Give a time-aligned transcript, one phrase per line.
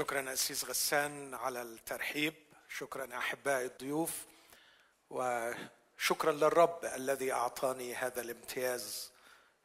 [0.00, 2.34] شكرا قسيس غسان على الترحيب
[2.68, 4.10] شكرا أحبائي الضيوف
[5.10, 9.10] وشكرا للرب الذي أعطاني هذا الامتياز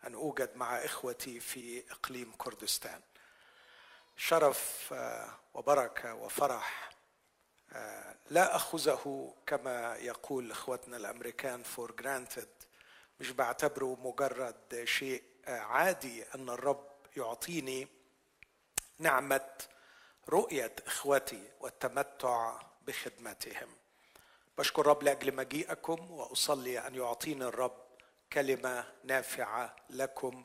[0.07, 3.01] أن أوجد مع إخوتي في إقليم كردستان.
[4.17, 6.89] شرف آه، وبركة وفرح
[7.73, 12.49] آه، لا أخذه كما يقول إخوتنا الأمريكان for granted
[13.19, 17.87] مش بعتبره مجرد شيء آه، عادي أن الرب يعطيني
[18.99, 19.49] نعمة
[20.29, 23.69] رؤية إخوتي والتمتع بخدمتهم.
[24.57, 27.85] بشكر رب لأجل مجيئكم وأصلي أن يعطيني الرب
[28.33, 30.43] كلمة نافعة لكم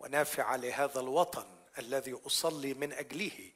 [0.00, 1.46] ونافعة لهذا الوطن
[1.78, 3.50] الذي أصلي من أجله.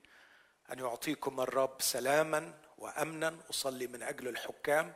[0.73, 3.37] أن يعطيكم الرب سلاما وأمنا.
[3.51, 4.95] أصلي من أجل الحكام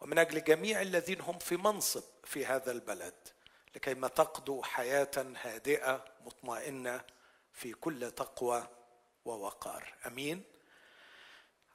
[0.00, 3.14] ومن أجل جميع الذين هم في منصب في هذا البلد
[3.76, 7.04] لكي ما تقضوا حياة هادئة مطمئنة
[7.52, 8.68] في كل تقوى
[9.26, 9.94] ووقار.
[10.06, 10.44] أمين.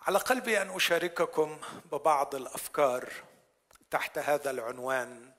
[0.02, 1.60] على قلبي أن أشارككم
[1.92, 3.14] ببعض الأفكار
[3.92, 5.32] تحت هذا العنوان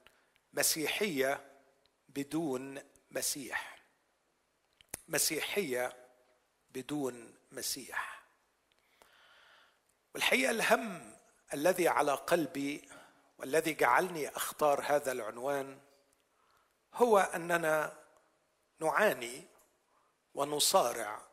[0.53, 1.45] مسيحية
[2.09, 3.79] بدون مسيح.
[5.09, 5.97] مسيحية
[6.71, 8.23] بدون مسيح.
[10.15, 11.15] والحقيقة الهم
[11.55, 12.89] الذي على قلبي
[13.39, 15.79] والذي جعلني أختار هذا العنوان
[16.95, 17.99] هو أننا
[18.81, 19.45] نعاني
[20.35, 21.32] ونصارع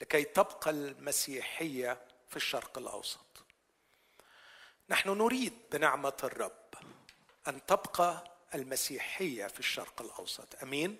[0.00, 3.26] لكي تبقى المسيحية في الشرق الأوسط.
[4.88, 6.74] نحن نريد بنعمة الرب
[7.48, 10.62] أن تبقى المسيحية في الشرق الأوسط.
[10.62, 10.98] أمين؟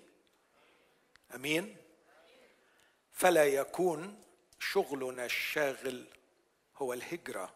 [1.35, 1.77] أمين؟
[3.11, 4.23] فلا يكون
[4.59, 6.05] شغلنا الشاغل
[6.77, 7.53] هو الهجرة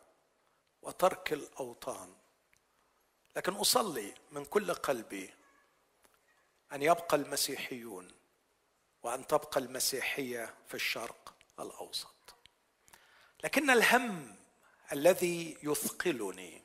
[0.82, 2.14] وترك الأوطان.
[3.36, 5.34] لكن أصلي من كل قلبي
[6.74, 8.12] أن يبقى المسيحيون
[9.04, 12.36] وأن تبقى المسيحية في الشرق الأوسط.
[13.44, 14.36] لكن الهم
[14.92, 16.62] الذي يثقلني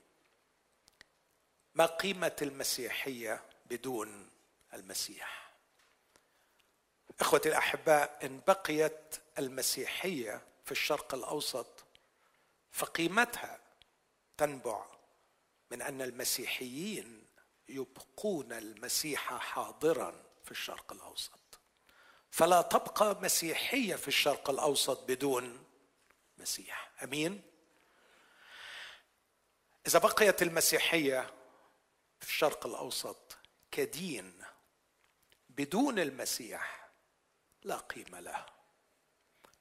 [1.75, 4.31] ما قيمة المسيحية بدون
[4.75, 5.51] المسيح؟
[7.21, 11.85] إخوتي الأحباء إن بقيت المسيحية في الشرق الأوسط
[12.71, 13.61] فقيمتها
[14.37, 14.87] تنبع
[15.71, 17.27] من أن المسيحيين
[17.69, 21.40] يبقون المسيح حاضرا في الشرق الأوسط.
[22.31, 25.65] فلا تبقى مسيحية في الشرق الأوسط بدون
[26.39, 26.91] مسيح.
[27.03, 27.43] أمين؟
[29.87, 31.35] إذا بقيت المسيحية
[32.21, 33.37] في الشرق الأوسط
[33.71, 34.45] كدين
[35.49, 36.91] بدون المسيح
[37.63, 38.47] لا قيمة له.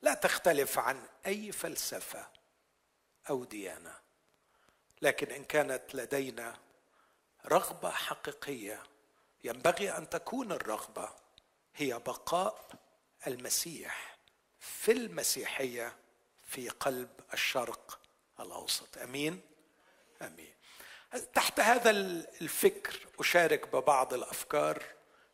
[0.01, 2.28] لا تختلف عن أي فلسفة
[3.30, 4.00] أو ديانة.
[5.01, 6.57] لكن إن كانت لدينا
[7.46, 8.84] رغبة حقيقية
[9.44, 11.16] ينبغي أن تكون الرغبة
[11.79, 12.66] هي بقاء
[13.28, 14.17] المسيح
[14.59, 15.95] في المسيحية
[16.47, 18.00] في قلب الشرق
[18.40, 18.97] الأوسط.
[18.97, 19.41] أمين؟
[20.22, 20.53] أمين.
[21.34, 24.84] تحت هذا الفكر أشارك ببعض الأفكار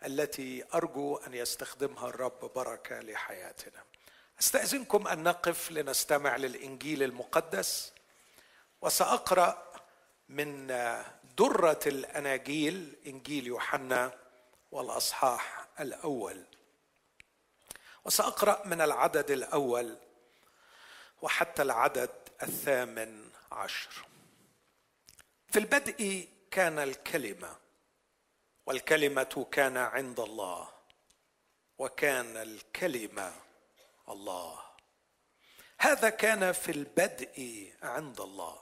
[0.06, 3.84] التي أرجو أن يستخدمها الرب بركة لحياتنا.
[4.40, 7.94] أستأذنكم أن نقف لنستمع للإنجيل المقدس
[8.82, 9.72] وسأقرأ
[10.30, 10.68] من
[11.38, 14.14] درة الأناجيل إنجيل يوحنا
[14.72, 16.46] والأصحاح الأول.
[18.06, 19.98] وسأقرأ من العدد الأول
[21.22, 22.10] وحتى العدد
[22.44, 24.06] الثامن عشر.
[25.48, 27.56] في البدء كان الكلمة
[28.66, 30.70] والكلمة كان عند الله
[31.78, 33.34] وكان الكلمة
[34.10, 34.62] الله.
[35.80, 38.62] هذا كان في البدء عند الله.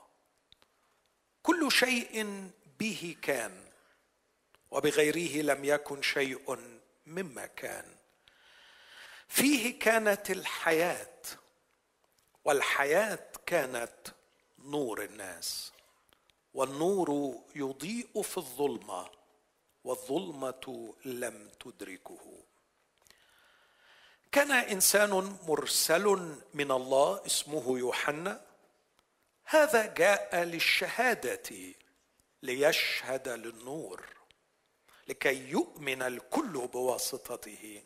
[1.43, 3.67] كل شيء به كان
[4.71, 6.72] وبغيره لم يكن شيء
[7.05, 7.95] مما كان.
[9.27, 11.17] فيه كانت الحياة
[12.45, 13.95] والحياة كانت
[14.59, 15.71] نور الناس
[16.53, 19.09] والنور يضيء في الظلمة
[19.83, 22.43] والظلمة لم تدركه.
[24.31, 28.41] كان إنسان مرسل من الله اسمه يوحنا.
[29.45, 31.73] هذا جاء للشهادة
[32.43, 34.05] ليشهد للنور.
[35.07, 37.83] لكي يؤمن الكل بواسطته.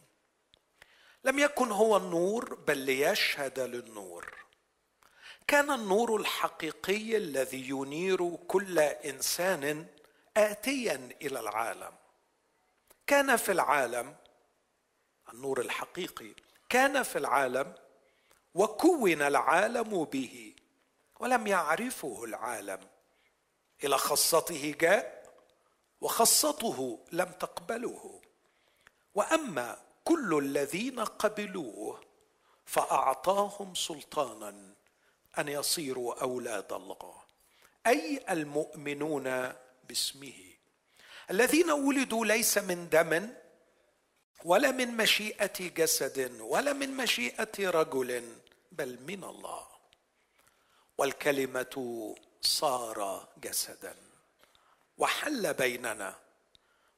[1.23, 4.37] لم يكن هو النور بل ليشهد للنور.
[5.47, 9.87] كان النور الحقيقي الذي ينير كل إنسان
[10.37, 11.91] اتيا إلى العالم.
[13.07, 14.15] كان في العالم
[15.33, 16.33] النور الحقيقي
[16.69, 17.75] كان في العالم
[18.53, 20.55] وكون العالم به
[21.19, 22.79] ولم يعرفه العالم.
[23.83, 25.26] إلى خاصته جاء
[26.01, 28.21] وخاصته لم تقبله
[29.15, 32.01] وأما كل الذين قبلوه
[32.65, 34.73] فأعطاهم سلطانا
[35.39, 37.21] أن يصيروا أولاد الله.
[37.87, 39.53] أي المؤمنون
[39.87, 40.53] باسمه.
[41.31, 43.29] الذين ولدوا ليس من دم
[44.45, 48.35] ولا من مشيئة جسد ولا من مشيئة رجل
[48.71, 49.67] بل من الله.
[50.97, 54.06] والكلمة صار جسدا.
[54.97, 56.15] وحل بيننا.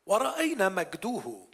[0.05, 1.47] ورأينا مجده.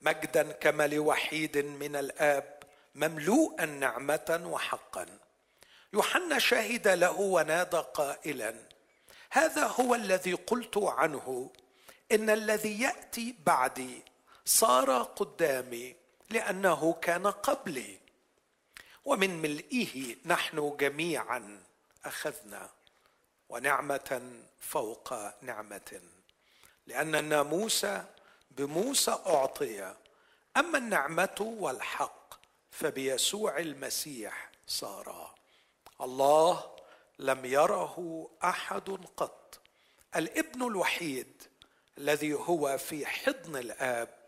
[0.00, 2.62] مجدا كما لوحيد من الآب
[2.94, 5.06] مملوءا نعمة وحقا.
[5.92, 8.54] يوحنا شهد له ونادى قائلا
[9.30, 11.50] هذا هو الذي قلت عنه.
[12.12, 14.02] إن الذي يأتي بعدي
[14.44, 15.96] صار قدامي
[16.30, 17.98] لأنه كان قبلي.
[19.04, 21.62] ومن ملئه نحن جميعا
[22.04, 22.70] أخذنا.
[23.48, 26.00] ونعمة فوق نعمة.
[26.86, 27.86] لأن الناموس
[28.50, 29.94] بموسى أعطي
[30.56, 32.34] أما النعمة والحق
[32.70, 35.34] فبيسوع المسيح صارا
[36.00, 36.76] الله
[37.18, 39.60] لم يره أحد قط.
[40.16, 41.42] الابن الوحيد
[41.98, 44.18] الذي هو في حضن الآب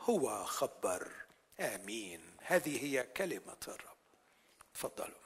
[0.00, 1.08] هو خبر.
[1.60, 2.36] آمين.
[2.42, 3.96] هذه هي كلمة الرب.
[4.74, 5.25] تفضلوا.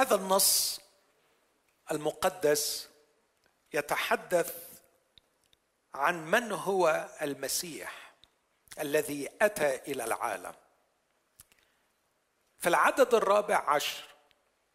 [0.00, 0.80] هذا النص
[1.90, 2.88] المقدس
[3.72, 4.54] يتحدث
[5.94, 8.12] عن من هو المسيح
[8.78, 10.54] الذي أتى إلى العالم.
[12.58, 14.04] في العدد الرابع عشر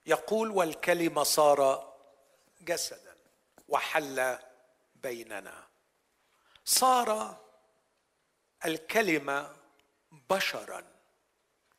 [0.06, 1.94] يقول والكلمة صار
[2.62, 3.18] جسدا
[3.68, 4.38] وحل
[4.96, 5.68] بيننا.
[6.66, 7.38] صار
[8.66, 9.56] الكلمة
[10.30, 10.84] بشرا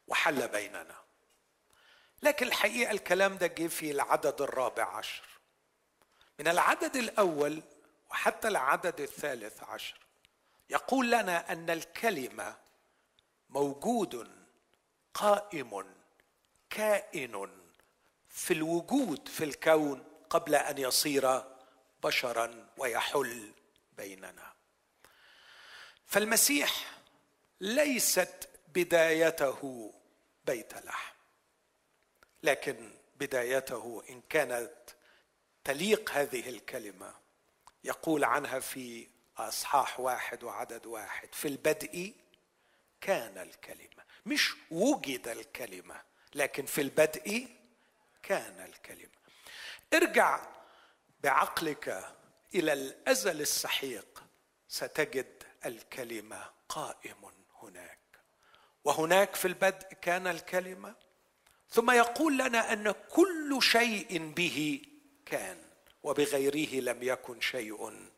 [0.06, 1.05] وحل بيننا.
[2.26, 5.22] لكن الحقيقة الكلام ده جه في العدد الرابع عشر.
[6.38, 7.62] من العدد الأول
[8.10, 9.98] وحتى العدد الثالث عشر.
[10.70, 12.56] يقول لنا أن الكلمة
[13.50, 14.30] موجود
[15.14, 15.94] قائم
[16.70, 17.50] كائن
[18.28, 21.42] في الوجود في الكون قبل أن يصير
[22.02, 23.52] بشرا ويحل
[23.92, 24.52] بيننا.
[26.06, 26.98] فالمسيح
[27.60, 29.92] ليست بدايته
[30.44, 31.15] بيت لحم.
[32.46, 34.74] لكن بدايته إن كانت
[35.64, 37.14] تليق هذه الكلمة
[37.84, 39.08] يقول عنها في
[39.38, 42.14] أصحاح واحد وعدد واحد في البدء
[43.00, 46.02] كان الكلمة مش وجد الكلمة
[46.34, 47.48] لكن في البدء
[48.22, 49.16] كان الكلمة.
[49.94, 50.46] ارجع
[51.20, 52.14] بعقلك
[52.54, 54.24] إلى الأزل السحيق
[54.68, 57.30] ستجد الكلمة قائم
[57.62, 57.98] هناك.
[58.84, 60.94] وهناك في البدء كان الكلمة
[61.70, 64.82] ثم يقول لنا أن كل شيء به
[65.26, 65.58] كان
[66.02, 68.08] وبغيره لم يكن شيء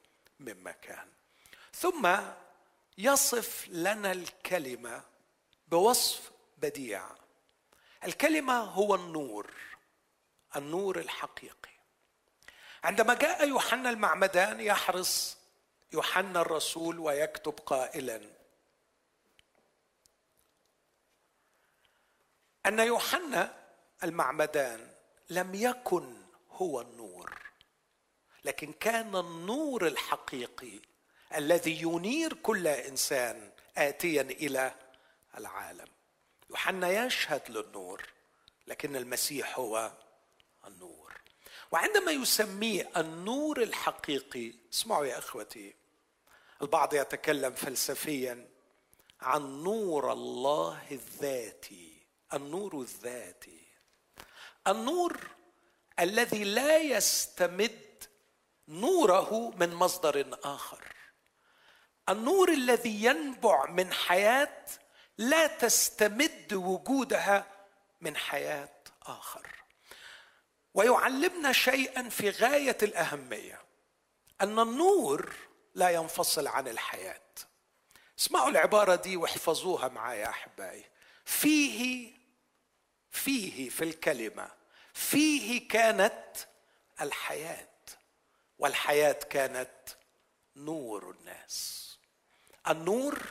[0.40, 1.08] مما كان
[1.74, 2.16] ثم
[2.98, 5.02] يصف لنا الكلمة
[5.68, 7.02] بوصف بديع.
[8.04, 9.52] الكلمة هو النور
[10.56, 11.78] النور الحقيقي.
[12.84, 15.36] عندما جاء يوحنا المعمدان يحرص
[15.92, 18.20] يوحنا الرسول ويكتب قائلا
[22.68, 23.54] أن يوحنا
[24.04, 24.90] المعمدان
[25.30, 26.16] لم يكن
[26.50, 27.38] هو النور
[28.44, 30.80] لكن كان النور الحقيقي
[31.36, 34.74] الذي ينير كل إنسان اتيا إلى
[35.38, 35.86] العالم.
[36.50, 38.02] يوحنا يشهد للنور
[38.66, 39.92] لكن المسيح هو
[40.66, 41.12] النور.
[41.70, 45.74] وعندما يسميه النور الحقيقي اسمعوا يا إخوتي
[46.62, 48.48] البعض يتكلم فلسفيا
[49.20, 51.87] عن نور الله الذاتي.
[52.32, 53.66] النور الذاتي.
[54.66, 55.20] النور
[56.00, 58.04] الذي لا يستمد
[58.68, 60.84] نوره من مصدر آخر.
[62.08, 64.64] النور الذي ينبع من حياة
[65.18, 67.46] لا تستمد وجودها
[68.00, 69.46] من حياة آخر.
[70.74, 73.62] ويعلمنا شيئا في غاية الأهمية
[74.40, 75.34] أن النور
[75.74, 77.20] لا ينفصل عن الحياة.
[78.18, 80.84] اسمعوا العبارة دي واحفظوها معايا أحبائي.
[81.24, 82.12] فيه
[83.10, 84.48] فيه في الكلمة
[84.94, 86.24] فيه كانت
[87.00, 87.68] الحياة
[88.58, 89.70] والحياة كانت
[90.56, 91.88] نور الناس.
[92.68, 93.22] النور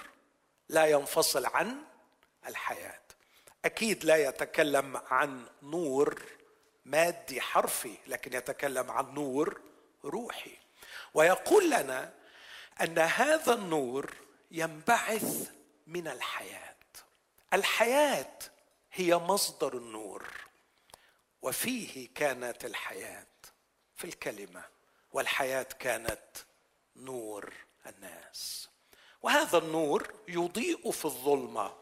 [0.69, 1.83] لا ينفصل عن
[2.47, 3.01] الحياة.
[3.65, 6.23] أكيد لا يتكلم عن نور
[6.85, 9.61] مادي حرفي لكن يتكلم عن نور
[10.05, 10.57] روحي.
[11.13, 12.13] ويقول لنا
[12.81, 14.13] أن هذا النور
[14.51, 15.51] ينبعث
[15.87, 16.75] من الحياة.
[17.53, 18.39] الحياة
[18.99, 20.27] هي مصدر النور
[21.41, 23.27] وفيه كانت الحياة
[23.95, 24.63] في الكلمة
[25.11, 26.21] والحياة كانت
[26.95, 27.53] نور
[27.87, 28.69] الناس.
[29.21, 31.73] وهذا النور يضيء في الظلمة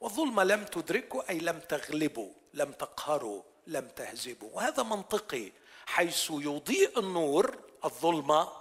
[0.00, 5.52] والظلمة لم تدركه أي لم تغلبه لم تقهره لم تهزبه وهذا منطقي
[5.86, 8.52] حيث يضيء النور الظلمة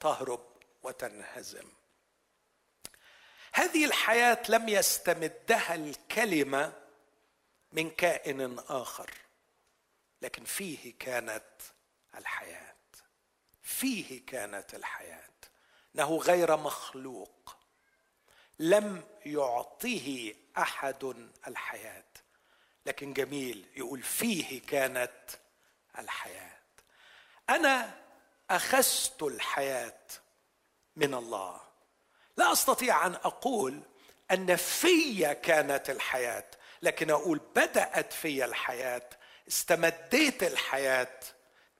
[0.00, 0.46] تهرب
[0.82, 1.68] وتنهزم.
[3.52, 6.87] هذه الحياة لم يستمدها الكلمة
[7.72, 9.10] من كائن آخر
[10.22, 11.44] لكن فيه كانت
[12.14, 12.78] الحياة
[13.68, 15.28] فيه كانت الحياة.
[15.94, 17.56] إنه غير مخلوق
[18.58, 22.04] لم يعطه أحد الحياة.
[22.86, 25.30] لكن جميل يقول فيه كانت
[25.98, 26.58] الحياة.
[27.50, 28.00] أنا
[28.50, 30.00] اخذت الحياة
[30.96, 31.60] من الله.
[32.36, 33.80] لا أستطيع أن أقول
[34.30, 36.50] أن في كانت الحياة.
[36.82, 39.08] لكن أقول بدأت في الحياة
[39.48, 41.20] استمديت الحياة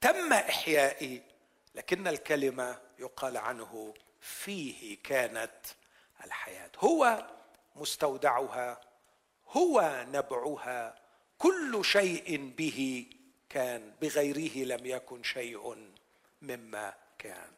[0.01, 1.23] تم إحيائي
[1.75, 5.61] لكن الكلمة يقال عنه فيه كانت
[6.25, 6.71] الحياة.
[6.79, 7.27] هو
[7.77, 8.81] مستودعها
[9.49, 10.95] هو نبعها
[11.39, 13.07] كل شيء به
[13.49, 15.89] كان بغيره لم يكن شيء
[16.43, 17.51] مما كان.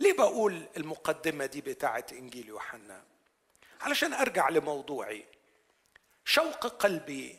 [0.00, 3.02] ليه بقول المقدمة دي بتاعت إنجيل يوحنا؟
[3.80, 5.24] علشان أرجع لموضوعي.
[6.24, 7.38] شوق قلبي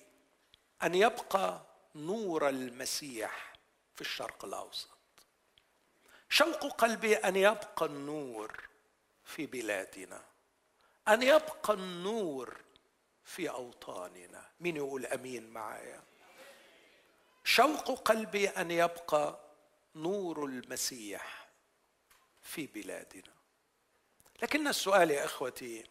[0.84, 1.62] أن يبقى
[1.96, 3.54] نور المسيح
[3.96, 4.90] في الشرق الأوسط.
[6.30, 8.70] شوق قلبي أن يبقى النور
[9.24, 10.24] في بلادنا
[11.08, 12.62] أن يبقى النور
[13.24, 14.50] في أوطاننا.
[14.60, 16.04] مين يقول أمين معايا؟
[17.44, 19.40] شوق قلبي أن يبقى
[19.96, 21.48] نور المسيح
[22.42, 23.34] في بلادنا.
[24.42, 25.84] لكن السؤال يا إخوتي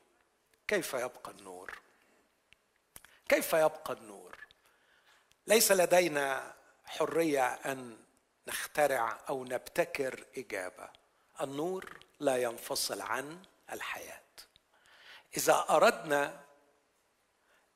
[0.68, 1.78] كيف يبقى النور؟
[3.28, 4.38] كيف يبقى النور؟
[5.46, 6.54] ليس لدينا
[6.84, 7.98] حرية أن
[8.46, 10.90] نخترع أو نبتكر إجابة.
[11.40, 14.22] النور لا ينفصل عن الحياة.
[15.36, 16.44] إذا أردنا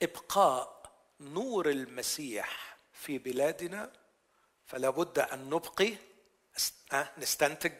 [0.02, 3.92] إبقاء نور المسيح في بلادنا
[4.66, 5.94] فلا بد أن نبقي
[7.18, 7.72] نستنتج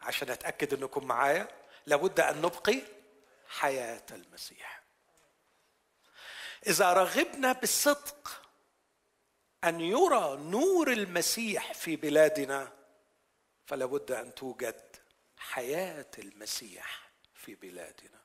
[0.00, 1.48] عشان أتأكد إنكم معايا
[1.86, 2.82] لابد أن نبقي
[3.48, 4.85] حياة المسيح.
[6.66, 8.42] إذا رغبنا بالصدق
[9.64, 12.72] أن يرى نور المسيح في بلادنا
[13.66, 14.96] فلا بد أن توجد
[15.36, 18.20] حياة المسيح في بلادنا.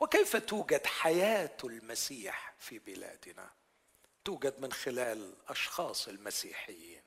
[0.00, 3.50] وكيف توجد حياة المسيح في بلادنا؟
[4.24, 7.02] توجد من خلال أشخاص المسيحيين.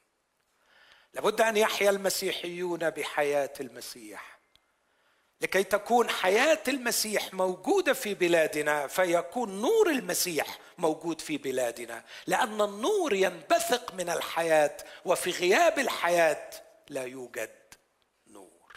[1.14, 4.39] لابد أن يحيا المسيحيون بحياة المسيح.
[5.42, 13.14] لكي تكون حياة المسيح موجودة في بلادنا فيكون نور المسيح موجود في بلادنا لأن النور
[13.14, 16.50] ينبثق من الحياة وفي غياب الحياة
[16.90, 17.56] لا يوجد
[18.28, 18.74] نور.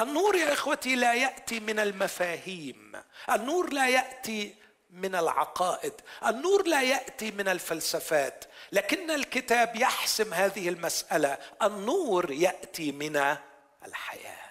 [0.00, 2.92] النور يا إخوتي لا يأتي من المفاهيم
[3.30, 4.54] النور لا يأتي
[4.90, 5.92] من العقائد
[6.26, 13.36] النور لا يأتي من الفلسفات لكن الكتاب يحسم هذه المسألة النور يأتي من
[13.86, 14.47] الحياة.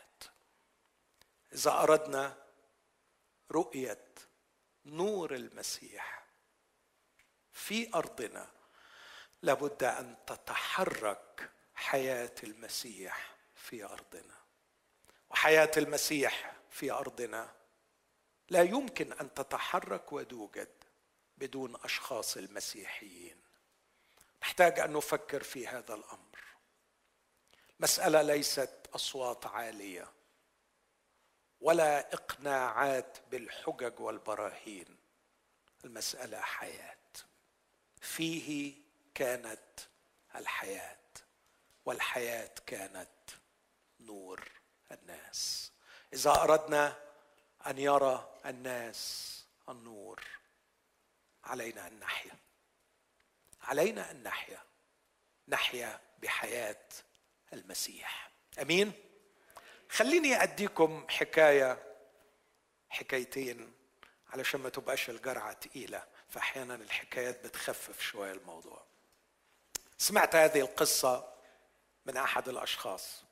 [1.57, 2.37] إذا أردنا
[3.51, 4.05] رؤية
[4.85, 6.25] نور المسيح
[7.51, 8.51] في أرضنا
[9.41, 14.37] لابد أن تتحرك حياة المسيح في أرضنا.
[15.29, 17.55] وحياة المسيح في أرضنا
[18.49, 20.83] لا يمكن أن تتحرك وتوجد
[21.37, 23.41] بدون أشخاص المسيحيين.
[24.41, 26.39] نحتاج أن نفكر في هذا الأمر.
[27.79, 30.16] مسألة ليست أصوات عالية.
[31.61, 34.97] ولا إقناعات بالحجج والبراهين.
[35.85, 36.97] المسألة حياة.
[38.01, 38.75] فيه
[39.15, 39.79] كانت
[40.35, 40.97] الحياة
[41.85, 43.09] والحياة كانت
[43.99, 44.51] نور
[44.91, 45.71] الناس.
[46.13, 46.95] إذا أردنا
[47.67, 49.33] أن يرى الناس
[49.69, 50.23] النور
[51.43, 52.35] علينا أن نحيا.
[53.61, 54.63] علينا أن نحيا.
[55.47, 56.85] نحيا بحياة
[57.53, 58.31] المسيح.
[58.61, 59.06] أمين؟
[59.89, 61.83] خليني أديكم حكاية
[62.89, 63.73] حكايتين
[64.29, 68.83] علشان ما تبقاش الجرعة تقيلة فأحيانا الحكايات بتخفف شوية الموضوع.
[69.97, 71.33] سمعت هذه القصة
[72.05, 73.23] من أحد الأشخاص.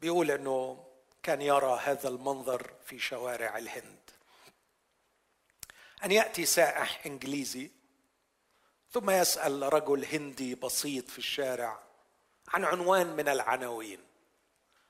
[0.00, 0.86] بيقول إنه
[1.22, 4.10] كان يرى هذا المنظر في شوارع الهند.
[6.04, 7.70] أن يأتي سائح إنجليزي
[8.90, 11.82] ثم يسأل رجل هندي بسيط في الشارع
[12.48, 14.05] عن عنوان من العناوين.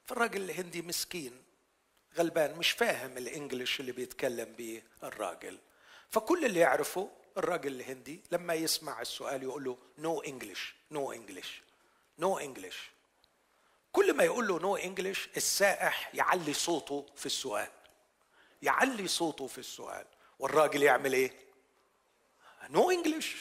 [0.06, 1.42] فالراجل الهندي مسكين
[2.18, 5.58] غلبان مش فاهم ال English اللي بيتكلم بيه الراجل.
[6.10, 11.62] فكل اللي يعرفه الراجل الهندي لما يسمع السؤال يقول له no English no English
[12.18, 12.90] no English
[13.92, 17.70] كل ما يقول له no English السائح يعلي صوته في السؤال
[18.62, 20.06] يعلي صوته في السؤال.
[20.38, 21.32] والراجل يعمل إيه؟
[22.70, 23.36] no English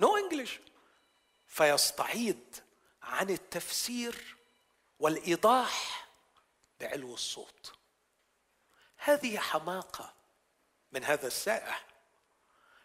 [0.00, 0.58] no English
[1.48, 2.56] فيستعيد
[3.02, 4.36] عن التفسير
[5.00, 6.08] والإيضاح
[6.80, 7.72] بعلو الصوت.
[8.96, 10.14] هذه حماقة
[10.92, 11.86] من هذا السائح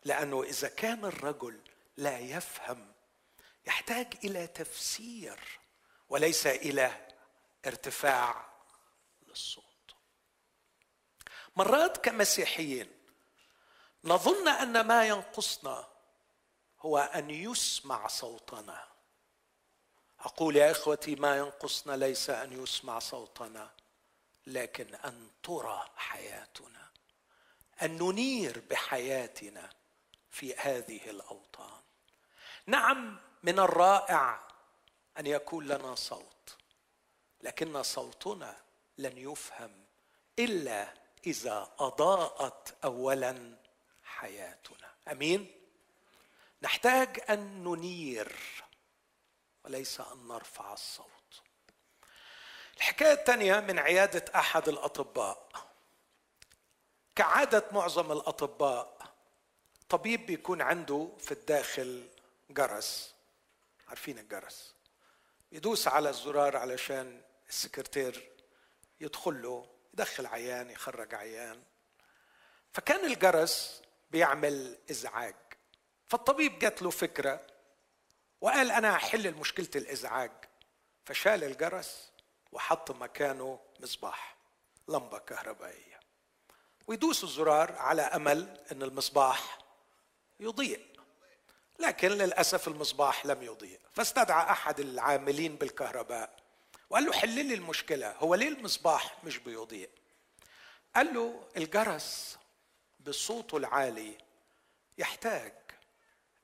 [0.04, 1.60] لأنه إذا كان الرجل
[1.98, 2.94] لا يفهم
[3.66, 5.60] يحتاج إلى تفسير
[6.10, 7.08] وليس إلى
[7.66, 8.50] ارتفاع
[9.28, 9.96] للصوت.
[11.56, 12.92] مرات كمسيحيين
[14.04, 15.88] نظن أن ما ينقصنا
[16.80, 18.95] هو أن يسمع صوتنا.
[20.25, 23.70] أقول يا إخوتي ما ينقصنا ليس أن يسمع صوتنا
[24.48, 26.89] لكن أن ترى حياتنا
[27.82, 29.70] أن ننير بحياتنا
[30.32, 31.82] في هذه الأوطان.
[32.67, 34.39] نعم من الرائع
[35.20, 36.55] أن يكون لنا صوت
[37.41, 38.55] لكن صوتنا
[38.98, 39.72] لن يفهم
[40.39, 40.94] إلا
[41.27, 43.58] إذا أضاءت اولا
[44.03, 44.94] حياتنا.
[45.12, 45.51] أمين؟
[46.62, 48.36] نحتاج أن ننير
[49.66, 51.42] وليس أن نرفع الصوت.
[52.78, 55.50] الحكاية الثانية من عيادة أحد الأطباء.
[57.16, 59.16] كعادة معظم الأطباء
[59.90, 62.10] طبيب بيكون عنده في الداخل
[62.50, 63.14] جرس.
[63.88, 64.74] عارفين الجرس؟
[65.52, 68.32] يدوس على الزرار علشان السكرتير
[69.00, 71.64] يدخل له يدخل عيان يخرج عيان.
[72.74, 73.82] فكان الجرس
[74.12, 75.36] بيعمل إزعاج.
[76.08, 77.55] فالطبيب جات له فكرة
[78.46, 80.32] وقال أنا هحل مشكلة الإزعاج.
[81.06, 82.12] فشال الجرس
[82.52, 84.36] وحط مكانه مصباح
[84.88, 86.00] لمبة كهربائية.
[86.88, 89.58] ويدوس الزرار على أمل إن المصباح
[90.40, 90.86] يضيء.
[91.80, 93.80] لكن للأسف المصباح لم يضيء.
[93.92, 96.36] فاستدعى أحد العاملين بالكهرباء
[96.90, 98.12] وقال له حل لي المشكلة.
[98.12, 99.90] هو ليه المصباح مش بيضيء؟
[100.96, 102.38] قال له الجرس
[103.00, 104.18] بصوته العالي
[104.98, 105.53] يحتاج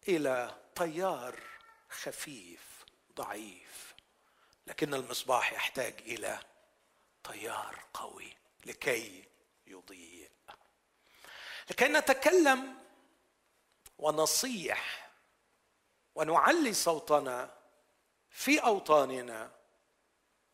[0.08, 1.51] إلى تيار
[1.92, 3.96] خفيف ضعيف.
[4.68, 6.40] لكن المصباح يحتاج إلى
[7.24, 9.30] تيار قوي لكي
[9.68, 10.32] يضيء.
[11.70, 12.84] لكي نتكلم
[13.98, 15.12] ونصيح
[16.16, 17.58] ونعلي صوتنا
[18.30, 19.52] في أوطاننا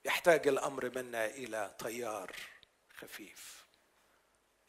[0.06, 2.36] يحتاج الأمر منا إلى تيار
[2.98, 3.66] خفيف.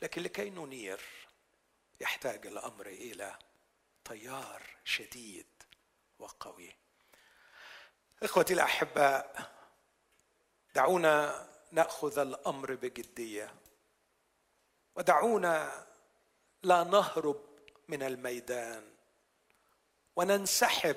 [0.02, 1.00] لكن لكي ننير
[2.00, 3.38] يحتاج الأمر إلى
[4.04, 5.57] تيار شديد.
[6.18, 6.76] وقوي.
[8.22, 9.52] إخوتي الأحباء
[10.74, 13.54] دعونا نأخذ الأمر بجدية.
[14.94, 15.86] ودعونا
[16.62, 17.44] لا نهرب
[17.88, 18.94] من الميدان.
[20.16, 20.96] وننسحب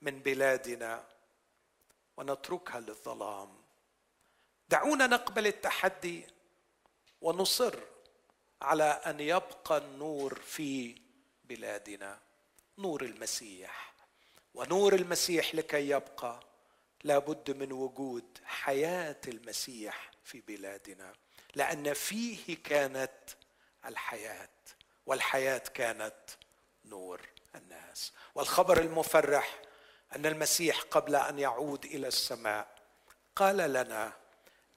[0.00, 1.04] من بلادنا.
[2.16, 3.62] ونتركها للظلام.
[4.68, 6.26] دعونا نقبل التحدي.
[7.20, 7.78] ونصر
[8.62, 11.02] على أن يبقى النور في
[11.44, 12.20] بلادنا.
[12.78, 13.95] نور المسيح.
[14.56, 16.40] ونور المسيح لكي يبقى
[17.04, 21.12] لابد من وجود حياة المسيح في بلادنا
[21.54, 23.12] لأن فيه كانت
[23.84, 24.48] الحياة
[25.06, 26.14] والحياة كانت
[26.84, 27.20] نور
[27.54, 28.12] الناس.
[28.34, 29.62] والخبر المفرح
[30.16, 32.68] أن المسيح قبل أن يعود إلى السماء
[33.36, 34.12] قال لنا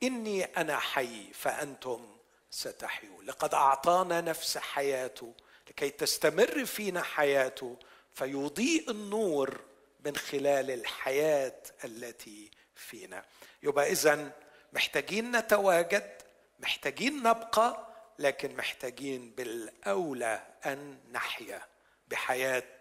[0.03, 2.17] إني أنا حي فأنتم
[2.51, 3.25] ستحيون.
[3.25, 5.33] لقد أعطانا نفس حياته
[5.69, 7.77] لكي تستمر فينا حياته
[8.13, 9.68] فيضيء النور
[10.05, 13.25] من خلال الحياة التي فينا.
[13.63, 14.31] يبقى اذا
[14.73, 16.21] محتاجين نتواجد
[16.59, 17.87] محتاجين نبقى
[18.19, 21.61] لكن محتاجين بالأولى أن نحيا
[22.07, 22.79] بحياة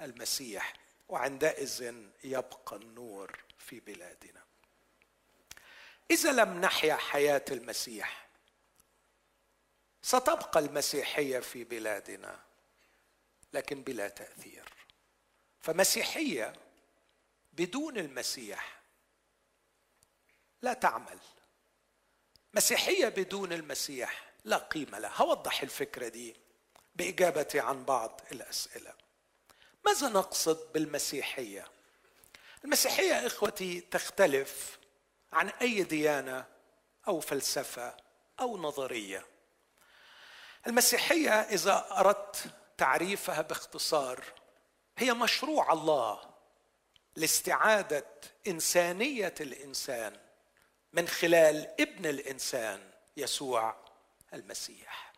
[0.00, 0.72] المسيح
[1.08, 1.94] وعندئذ
[2.24, 4.40] يبقى النور في بلادنا.
[6.10, 8.28] إذا لم نحيا حياة المسيح
[10.02, 12.40] ستبقى المسيحية في بلادنا
[13.52, 14.79] لكن بلا تأثير.
[15.60, 16.52] فمسيحية
[17.52, 18.80] بدون المسيح
[20.62, 21.18] لا تعمل.
[22.54, 25.12] مسيحية بدون المسيح لا قيمة لها.
[25.16, 26.36] هوضح الفكرة دي
[26.94, 28.94] بإجابتي عن بعض الأسئلة.
[29.86, 31.68] ماذا نقصد بالمسيحية؟
[32.64, 34.78] المسيحية إخوتي تختلف
[35.32, 36.46] عن أي ديانة
[37.08, 37.96] أو فلسفة
[38.40, 39.26] أو نظرية.
[40.66, 44.24] المسيحية إذا أردت تعريفها باختصار
[44.98, 46.20] هي مشروع الله
[47.16, 48.06] لاستعادة
[48.46, 50.16] إنسانية الإنسان
[50.92, 53.76] من خلال ابن الإنسان يسوع
[54.34, 55.12] المسيح.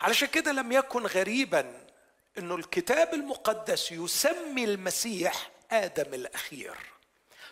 [0.00, 1.86] علشان كده لم يكن غريبا
[2.38, 6.76] إنه الكتاب المقدس يسمي المسيح آدم الأخير.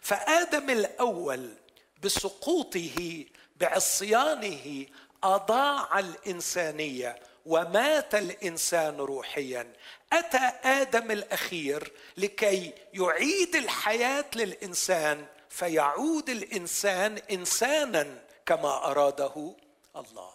[0.01, 1.55] فآدم الأول
[2.03, 3.25] بسقوطه
[3.57, 4.87] بعصيانه
[5.23, 9.73] أضاع الإنسانية ومات الإنسان روحيا.
[10.13, 19.55] أتى آدم الأخير لكي يعيد الحياة للإنسان فيعود الإنسان انسانا كما أراده
[19.97, 20.31] الله.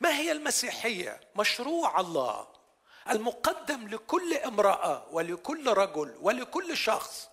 [0.00, 2.46] ما هي المسيحية؟ مشروع الله
[3.10, 7.28] المقدم لكل امرأة ولكل رجل ولكل شخص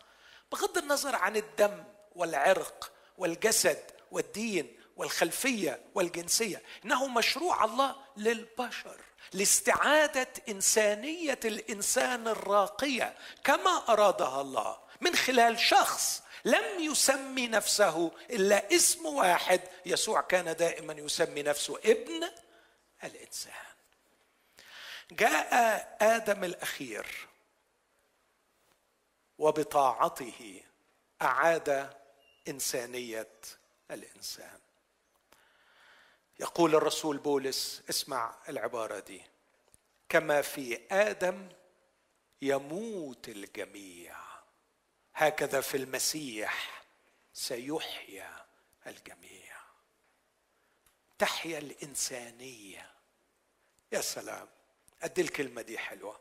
[0.52, 1.84] بغض النظر عن الدم
[2.16, 8.98] والعرق والجسد والدين والخلفية والجنسية إنه مشروع الله للبشر
[9.34, 19.06] لاستعادة إنسانية الإنسان الراقية كما أرادها الله من خلال شخص لم يسمي نفسه إلا اسم
[19.06, 19.62] واحد.
[19.86, 22.30] يسوع كان دائما يسمي نفسه ابن
[23.04, 23.54] الإنسان.
[25.12, 27.28] جاء آدم الأخير
[29.38, 30.62] وبطاعته
[31.22, 31.94] أعاد
[32.48, 33.28] إنسانية
[33.92, 34.60] الإنسان.
[36.40, 39.22] يقول الرسول بولس اسمع العبارة دي.
[40.10, 41.50] كما في آدم
[42.42, 44.16] يموت الجميع
[45.16, 46.84] هكذا في المسيح
[47.34, 48.46] سيحيا
[48.88, 49.56] الجميع.
[51.20, 52.92] تحيا الإنسانية.
[53.92, 54.48] يا سلام.
[55.04, 56.20] قد الكلمة دي حلوة.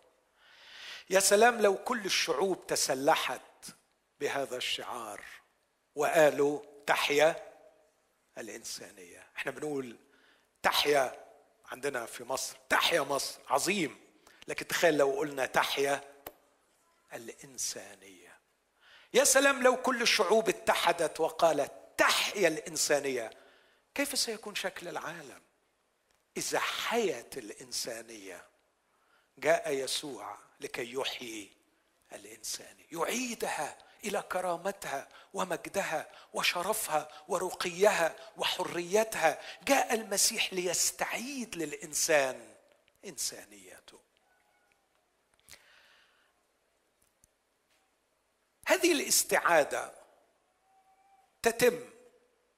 [1.11, 3.41] يا سلام لو كل الشعوب تسلحت
[4.21, 5.25] بهذا الشعار
[5.95, 7.53] وقالوا تحيا
[8.39, 9.27] الإنسانية.
[9.37, 9.97] إحنا بنقول
[10.63, 11.25] تحيا
[11.67, 12.57] عندنا في مصر.
[12.69, 14.01] تحيا مصر عظيم.
[14.49, 16.15] لكن تخيل لو قلنا تحيا
[17.15, 18.39] الإنسانية.
[19.15, 23.31] يا سلام لو كل الشعوب اتحدت وقالت تحيا الإنسانية
[23.95, 25.43] كيف سيكون شكل العالم؟
[26.37, 28.47] إذا حيت الإنسانية
[29.39, 31.53] جاء يسوع لكي يحيي
[32.13, 33.79] الانسانيه يعيدها.
[34.05, 39.41] إلى كرامتها ومجدها وشرفها ورقيها وحريتها.
[39.63, 42.55] جاء المسيح ليستعيد للإنسان
[43.05, 44.01] إنسانيته.
[48.67, 49.93] هذه الاستعادة
[51.43, 51.81] تتم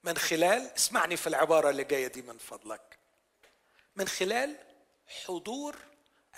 [0.03, 2.99] من خلال اسمعني في العبارة اللي جاية دي من فضلك
[3.97, 4.57] من خلال
[5.27, 5.77] حضور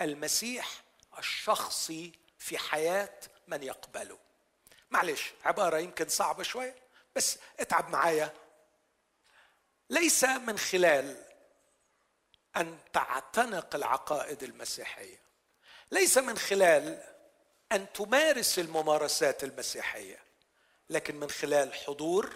[0.01, 0.69] المسيح
[1.19, 4.19] الشخصي في حياة من يقبله.
[4.93, 6.77] معلش عبارة يمكن صعبة شوية
[7.17, 8.35] بس اتعب معايا.
[9.91, 11.25] ليس من خلال
[12.57, 15.23] أن تعتنق العقائد المسيحية.
[15.91, 17.03] ليس من خلال
[17.73, 20.19] أن تمارس الممارسات المسيحية
[20.91, 22.35] لكن من خلال حضور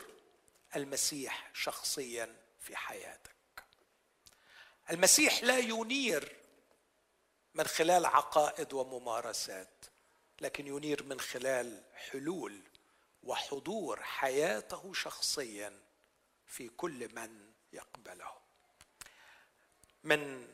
[0.76, 3.36] المسيح شخصيا في حياتك.
[4.90, 6.36] المسيح لا ينير
[7.54, 9.84] من خلال عقائد وممارسات.
[10.40, 12.60] لكن ينير من خلال حلول
[13.22, 15.80] وحضور حياته شخصيا
[16.46, 18.32] في كل من يقبله
[20.04, 20.48] من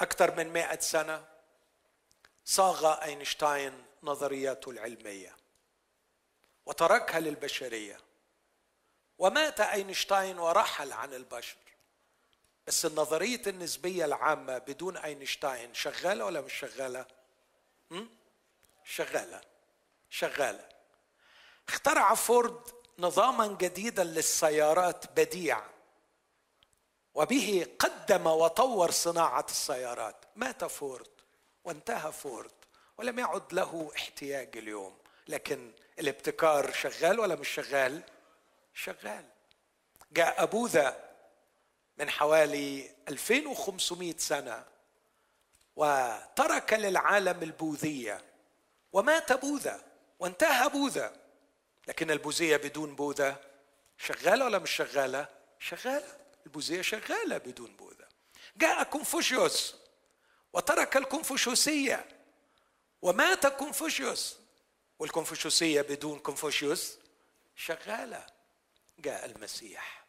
[0.00, 1.28] أكثر من مئة سنة
[2.44, 5.36] صاغ أينشتاين نظرياته العلمية
[6.66, 8.00] وتركها للبشرية
[9.18, 11.56] ومات أينشتاين ورحل عن البشر
[12.66, 17.06] بس النظرية النسبية العامة بدون أينشتاين شغالة ولا مش شغالة؟
[17.90, 18.06] م?
[18.90, 19.40] شغالة
[20.10, 20.68] شغالة.
[21.68, 22.60] اخترع فورد
[22.98, 25.62] نظاما جديدا للسيارات بديع
[27.14, 30.24] وبه قدم وطور صناعة السيارات.
[30.36, 31.10] مات فورد
[31.64, 32.52] وانتهى فورد
[32.98, 34.98] ولم يعد له احتياج اليوم.
[35.28, 38.02] لكن الابتكار شغال ولا مش شغال؟
[38.74, 39.24] شغال.
[40.12, 41.10] جاء بوذا
[41.98, 44.64] من حوالي 2500 سنة
[45.76, 48.29] وترك للعالم البوذية
[48.92, 49.84] ومات بوذا
[50.18, 51.16] وانتهى بوذا.
[51.88, 53.44] لكن البوذية بدون بوذا
[53.98, 56.16] شغالة ولا مش شغالة؟ شغالة.
[56.46, 58.08] البوذية شغالة بدون بوذا.
[58.56, 59.76] جاء كونفوشيوس
[60.52, 62.08] وترك الكونفوشيوسية.
[63.02, 64.36] ومات كونفوشيوس.
[64.98, 66.98] والكونفوشيوسية بدون كونفوشيوس
[67.56, 68.26] شغالة.
[68.98, 70.04] جاء المسيح.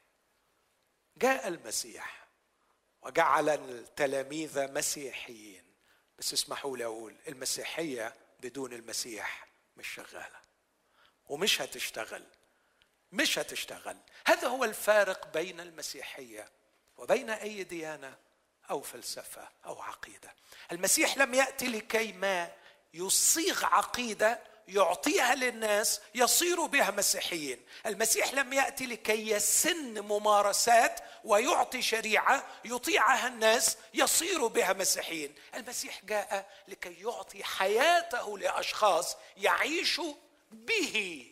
[1.17, 2.27] جاء المسيح.
[3.01, 5.63] وجعل التلاميذ مسيحيين.
[6.19, 10.41] بس اسمحوا لي أقول المسيحية بدون المسيح مش شغالة.
[11.25, 12.23] ومش هتشتغل.
[13.11, 13.97] مش هتشتغل.
[14.27, 16.49] هذا هو الفارق بين المسيحية
[16.97, 18.17] وبين أي ديانة
[18.69, 20.33] أو فلسفة أو عقيدة.
[20.71, 22.51] المسيح لم يأتي لكي ما
[22.93, 27.65] يصيغ عقيدة يعطيها للناس يصيروا بها مسيحيين.
[27.85, 35.35] المسيح لم يأتي لكي يسن ممارسات ويعطي شريعة يطيعها الناس يصيروا بها مسيحيين.
[35.55, 40.13] المسيح جاء لكي يعطي حياته لأشخاص يعيشوا
[40.51, 41.27] به.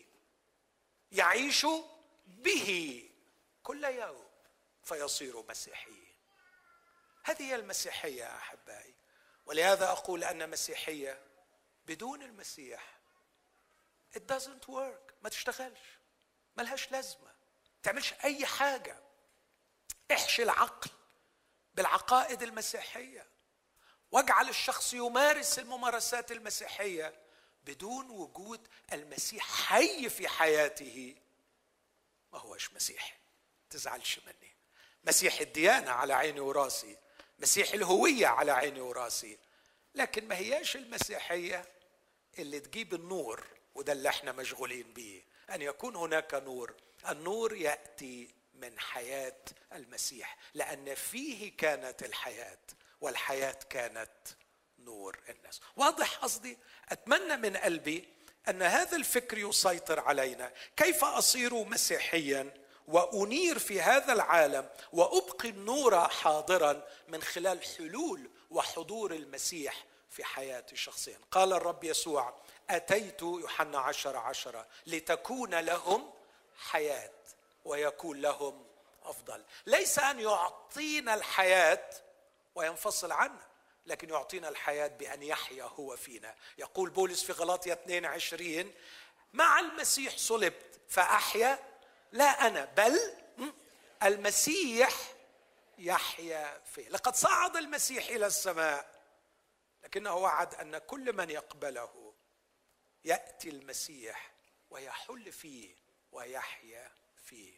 [1.12, 1.84] يعيشوا
[2.28, 3.04] به.
[3.64, 4.30] كل يوم
[4.84, 6.16] فيصيروا مسيحيين.
[7.24, 8.94] هذه هي المسيحية يا أحبائي.
[9.46, 11.20] ولهذا أقول أن مسيحية
[11.88, 12.99] بدون المسيح
[14.16, 15.14] it doesn't work.
[15.22, 15.80] ما تشتغلش.
[16.58, 17.36] ملهاش لازمة.
[17.84, 18.98] تعملش أي حاجة.
[20.12, 20.92] احشي العقل
[21.74, 23.28] بالعقائد المسيحية.
[24.12, 27.22] واجعل الشخص يمارس الممارسات المسيحية
[27.64, 31.16] بدون وجود المسيح حي في حياته.
[32.34, 33.14] ما هوش مسيحي.
[33.70, 34.56] تزعلش مني.
[35.04, 36.98] مسيح الديانة على عيني وراسي.
[37.40, 39.38] مسيح الهوية على عيني وراسي.
[39.96, 41.66] لكن ما هياش المسيحية
[42.40, 46.74] اللي تجيب النور وده اللي إحنا مشغولين بيه أن يكون هناك نور.
[47.10, 49.42] النور يأتي من حياة
[49.74, 52.58] المسيح لأن فيه كانت الحياة
[53.02, 54.12] والحياة كانت
[54.80, 55.62] نور الناس.
[55.76, 56.58] واضح قصدي؟
[56.90, 58.08] أتمنى من قلبي
[58.50, 60.54] أن هذا الفكر يسيطر علينا.
[60.78, 62.54] كيف أصير مسيحيا
[62.88, 71.20] وأنير في هذا العالم وأبقي النور حاضرا من خلال حلول وحضور المسيح في حياتي شخصيا؟
[71.32, 76.12] قال الرب يسوع أتيت يوحنا عشر عشرة لتكون لهم
[76.58, 77.12] حياة
[77.66, 78.66] ويكون لهم
[79.04, 79.44] أفضل.
[79.66, 81.90] ليس أن يعطينا الحياة
[82.56, 83.50] وينفصل عنا
[83.86, 86.36] لكن يعطينا الحياة بأن يحيا هو فينا.
[86.58, 88.74] يقول بولس في غلاطية 22
[89.34, 91.60] مع المسيح صلبت فأحيا؟
[92.12, 93.00] لا أنا بل
[94.04, 94.94] المسيح
[95.78, 99.00] يحيا فيه لقد صعد المسيح إلى السماء
[99.84, 101.90] لكنه وعد أن كل من يقبله
[103.06, 104.32] يأتي المسيح
[104.70, 105.76] ويحل فيه
[106.12, 106.92] ويحيا
[107.26, 107.54] فيه.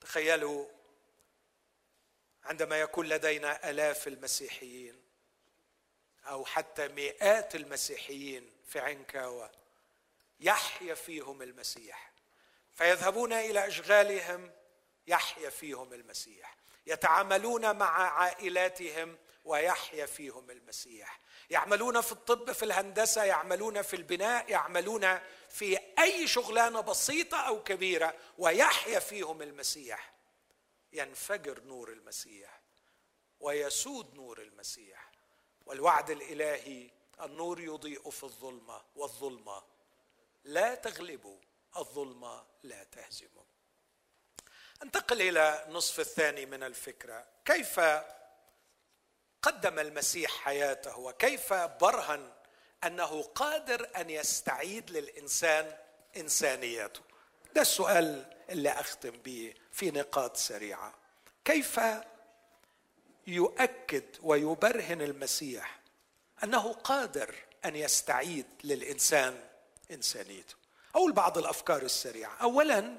[0.00, 0.68] تخيلوا
[2.44, 5.02] عندما يكون لدينا آلاف المسيحيين
[6.24, 9.50] أو حتى مئات المسيحيين في عنكاوة
[10.40, 12.12] يحيا فيهم المسيح
[12.74, 14.52] فيذهبون إلى أشغالهم
[15.06, 21.20] يحيا فيهم المسيح يتعاملون مع عائلاتهم ويحيا فيهم المسيح.
[21.52, 28.14] يعملون في الطب في الهندسة يعملون في البناء يعملون في أي شغلانة بسيطة أو كبيرة
[28.38, 30.12] ويحيا فيهم المسيح.
[30.92, 32.60] ينفجر نور المسيح
[33.40, 35.12] ويسود نور المسيح.
[35.66, 36.90] والوعد الإلهي
[37.22, 39.62] النور يضيء في الظلمة والظلمة
[40.44, 41.38] لا تغلبه
[41.76, 43.44] الظلمة لا تهزمه
[44.82, 47.26] انتقل إلى النصف الثاني من الفكرة.
[47.44, 47.80] كيف
[49.42, 52.30] قدم المسيح حياته وكيف برهن
[52.84, 55.76] أنه قادر أن يستعيد للإنسان
[56.16, 57.00] انسانيته
[57.54, 60.94] ده السؤال اللي أختم به في نقاط سريعة.
[61.44, 61.80] كيف
[63.26, 65.78] يؤكد ويبرهن المسيح
[66.44, 69.40] أنه قادر أن يستعيد للإنسان
[69.90, 70.54] إنسانيته؟
[70.94, 72.36] أقول بعض الأفكار السريعة.
[72.42, 72.96] اولا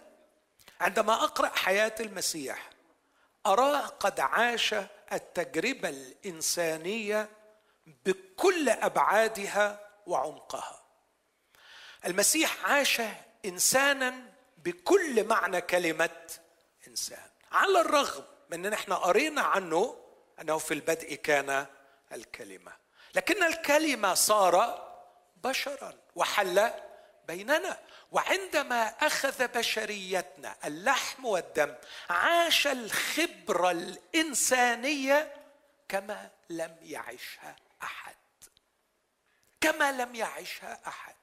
[0.81, 2.69] عندما أقرأ حياة المسيح
[3.45, 4.75] اراه قد عاش
[5.15, 7.29] التجربة الإنسانية
[8.05, 10.83] بكل أبعادها وعمقها.
[12.05, 13.01] المسيح عاش
[13.45, 16.27] إنسانا بكل معنى كلمة
[16.87, 17.29] إنسان.
[17.51, 19.97] على الرغم من إن إحنا قرينا عنه
[20.41, 21.65] أنه في البدء كان
[22.11, 22.71] الكلمة.
[23.15, 24.83] لكن الكلمة صار
[25.43, 26.71] بشرا وحل
[27.27, 27.79] بيننا.
[28.11, 31.75] وعندما أخذ بشريتنا اللحم والدم
[32.09, 35.35] عاش الخبرة الإنسانية
[35.89, 38.15] كما لم يعشها أحد.
[39.61, 41.15] كما لم يعشها أحد.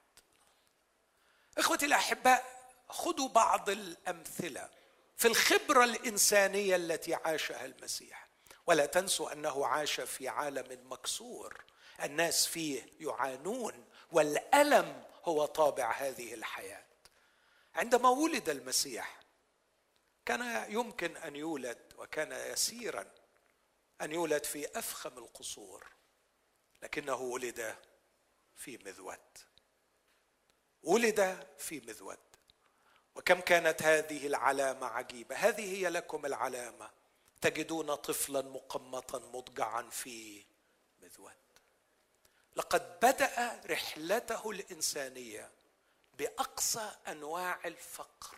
[1.58, 2.44] إخوتي الاحباء
[2.88, 4.68] خذوا بعض الأمثلة
[5.16, 8.28] في الخبرة الإنسانية التي عاشها المسيح.
[8.66, 11.64] ولا تنسوا أنه عاش في عالم مكسور.
[12.02, 13.84] الناس فيه يعانون.
[14.12, 16.84] والألم هو طابع هذه الحياة.
[17.74, 19.20] عندما ولد المسيح
[20.26, 23.06] كان يمكن أن يولد وكان يسيرا
[24.00, 25.86] أن يولد في أفخم القصور
[26.82, 27.76] لكنه ولد
[28.56, 29.38] في مذود.
[30.82, 32.18] ولد في مذود.
[33.14, 35.36] وكم كانت هذه العلامة عجيبة.
[35.36, 36.90] هذه هي لكم العلامة.
[37.40, 40.44] تجدون طفلا مقمطا مضجعا في
[41.02, 41.49] مذود.
[42.60, 45.50] لقد بدأ رحلته الإنسانية
[46.18, 48.36] بأقصى أنواع الفقر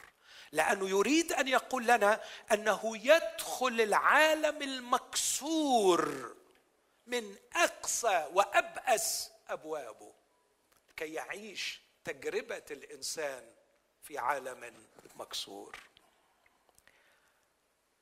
[0.53, 2.21] لأنه يريد أن يقول لنا
[2.53, 6.35] أنه يدخل العالم المكسور
[7.07, 10.13] من أقصى وأبأس أبوابه
[10.97, 13.55] كي يعيش تجربة الإنسان
[14.03, 15.79] في عالم مكسور.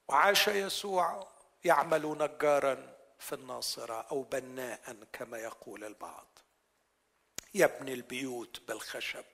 [0.09, 1.28] وعاش يسوع
[1.64, 6.38] يعمل نجارا في الناصرة أو بناء كما يقول البعض.
[7.54, 9.24] يبني البيوت بالخشب.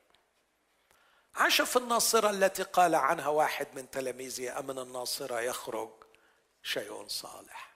[1.35, 5.91] عاش في الناصرة التي قال عنها واحد من تلاميذه أمن الناصرة يخرج
[6.63, 7.75] شيء صالح.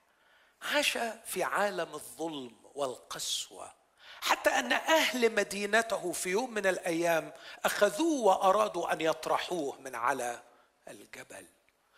[0.62, 3.72] عاش في عالم الظلم والقسوة.
[4.20, 7.32] حتى أن أهل مدينته في يوم من الأيام
[7.64, 10.42] أخذوه وأرادوا أن يطرحوه من على
[10.88, 11.46] الجبل.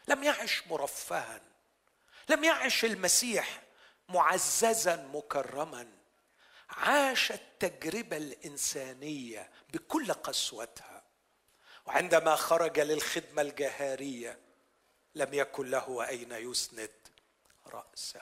[0.09, 1.41] لم يعش مرفها.
[2.29, 3.63] لم يعش المسيح
[4.09, 5.89] معززا مكرما
[6.71, 11.03] عاش التجربة الإنسانية بكل قسوتها.
[11.87, 14.39] وعندما خرج للخدمة الجهارية
[15.15, 16.91] لم يكن له أين يسند
[17.67, 18.21] رأسه.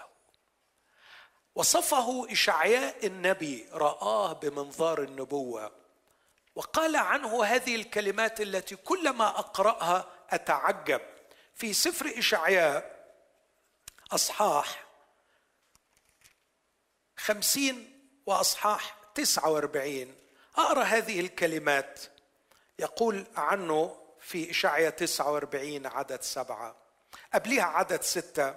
[1.54, 5.72] وصفه إشعياء النبي رآه بمنظار النبوة
[6.54, 11.00] وقال عنه هذه الكلمات التي كلما أقرأها أتعجب.
[11.54, 13.06] في سفر إشعياء
[14.12, 14.89] أصحاح
[17.24, 20.14] خمسين وأصحاح تسعة وأربعين.
[20.56, 22.00] أقرأ هذه الكلمات.
[22.78, 26.76] يقول عنه في إشعيا 49 عدد سبعة.
[27.34, 28.54] قبلها عدد ستة.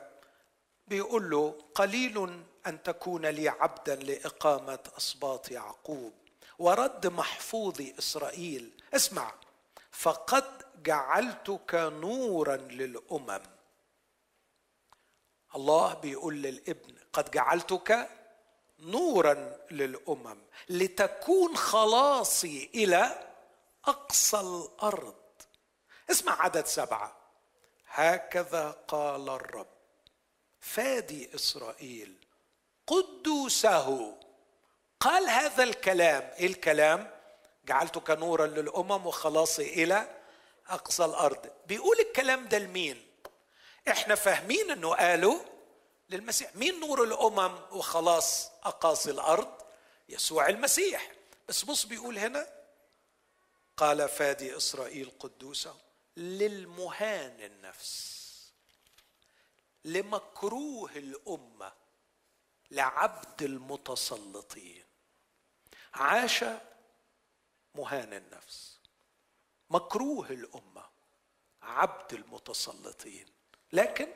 [0.88, 6.14] بيقول له قليل أن تكون لي عبدا لإقامة أسباط يعقوب
[6.60, 8.84] ورد محفوظ إسرائيل.
[8.94, 9.34] اسمع.
[9.92, 13.42] فقد جعلتك نورا للأمم.
[15.56, 18.10] الله بيقول للابن قد جعلتك
[18.80, 20.38] نورا للأمم
[20.70, 23.30] لتكون خلاصي إلى
[23.86, 25.16] أقصى الأرض.
[26.12, 27.18] اسمع عدد سبعة.
[27.88, 29.68] هكذا قال الرب.
[30.62, 32.16] فادي إسرائيل
[32.88, 34.18] قدوسه.
[35.00, 36.32] قال هذا الكلام.
[36.40, 37.12] إيه الكلام؟
[37.66, 40.08] جعلتك نورا للأمم وخلاصي إلى
[40.70, 41.50] أقصى الأرض.
[41.68, 43.08] بيقول الكلام ده لمين؟
[43.88, 45.40] إحنا فاهمين إنه قالوا
[46.10, 46.56] للمسيح.
[46.56, 49.62] مين نور الأمم وخلاص أقاصي الأرض؟
[50.10, 51.12] يسوع المسيح.
[51.50, 52.48] بس بص بيقول هنا
[53.78, 55.76] قال فادي إسرائيل قدوسه
[56.18, 58.14] للمهان النفس
[59.86, 61.74] لمكروه الأمة
[62.72, 64.86] لعبد المتسلطين.
[65.94, 66.46] عاش
[67.76, 68.80] مهان النفس
[69.70, 70.86] مكروه الأمة
[71.62, 73.28] عبد المتسلطين.
[73.74, 74.14] لكن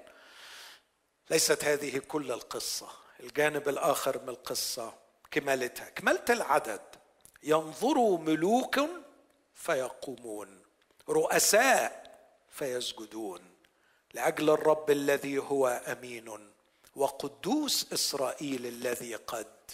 [1.30, 2.90] ليست هذه كل القصة.
[3.20, 4.94] الجانب الآخر من القصة
[5.32, 5.90] كمالتها.
[5.90, 6.82] كمالة العدد.
[7.44, 8.80] ينظر ملوك
[9.56, 10.62] فيقومون.
[11.10, 13.42] رؤساء فيسجدون.
[14.14, 16.52] لأجل الرب الذي هو أمين.
[16.96, 19.72] وقدوس إسرائيل الذي قد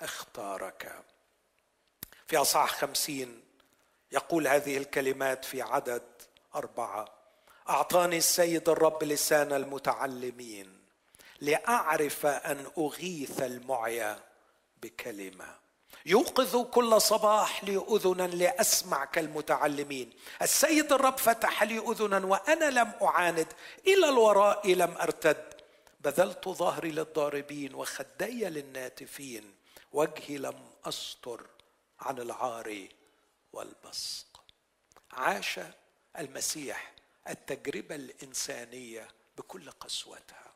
[0.00, 1.04] اختارك.
[2.26, 3.42] في أصحاح خمسين
[4.12, 6.02] يقول هذه الكلمات في عدد
[6.54, 7.08] أربعة.
[7.68, 10.81] أعطاني السيد الرب لسان المتعلمين.
[11.42, 14.22] لأعرف أن أغيث المعيا
[14.82, 15.56] بكلمة.
[16.06, 20.12] يوقظ كل صباح لي اذنا لأسمع كالمتعلمين.
[20.42, 23.46] السيد الرب فتح لي أذنا وأنا لم أعاند.
[23.86, 25.54] إلى الوراء لم أرتد.
[26.00, 29.54] بذلت ظهري للضاربين وخدي للناتفين.
[29.92, 31.46] وجهي لم استر
[32.00, 32.88] عن العار
[33.52, 34.44] والبصق
[35.12, 35.60] عاش
[36.18, 36.92] المسيح
[37.28, 40.51] التجربة الإنسانية بكل قسوتها.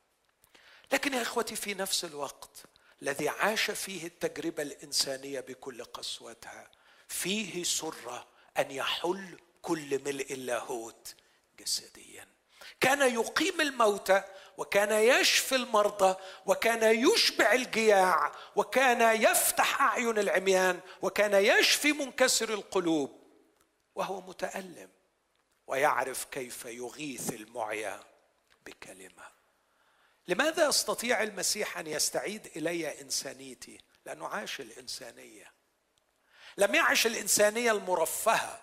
[0.93, 2.63] لكن يا إخوتي في نفس الوقت
[3.03, 6.71] الذي عاش فيه التجربة الإنسانية بكل قسوتها
[7.09, 8.27] فيه سرة
[8.59, 11.15] أن يحل كل ملء اللاهوت
[11.59, 12.29] جسديا.
[12.81, 14.23] كان يقيم الموتى
[14.59, 23.21] وكان يشفي المرضى وكان يشبع الجياع وكان يفتح أعين العميان وكان يشفي منكسر القلوب
[23.95, 24.91] وهو متألم
[25.67, 28.05] ويعرف كيف يغيث المعيا
[28.67, 29.36] بكلمة.
[30.29, 35.53] لماذا يستطيع المسيح أن يستعيد إلي إنسانيتي؟ لأنه عاش الإنسانية.
[36.59, 38.63] لم يعش الإنسانية المرفهة.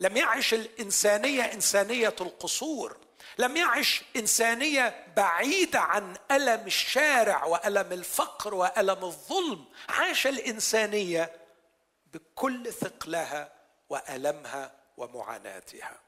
[0.00, 2.98] لم يعش الإنسانية إنسانية القصور.
[3.38, 9.64] لم يعش إنسانية بعيدة عن ألم الشارع وألم الفقر وألم الظلم.
[9.88, 11.32] عاش الإنسانية
[12.06, 13.52] بكل ثقلها
[13.88, 16.00] وألمها ومعاناتها.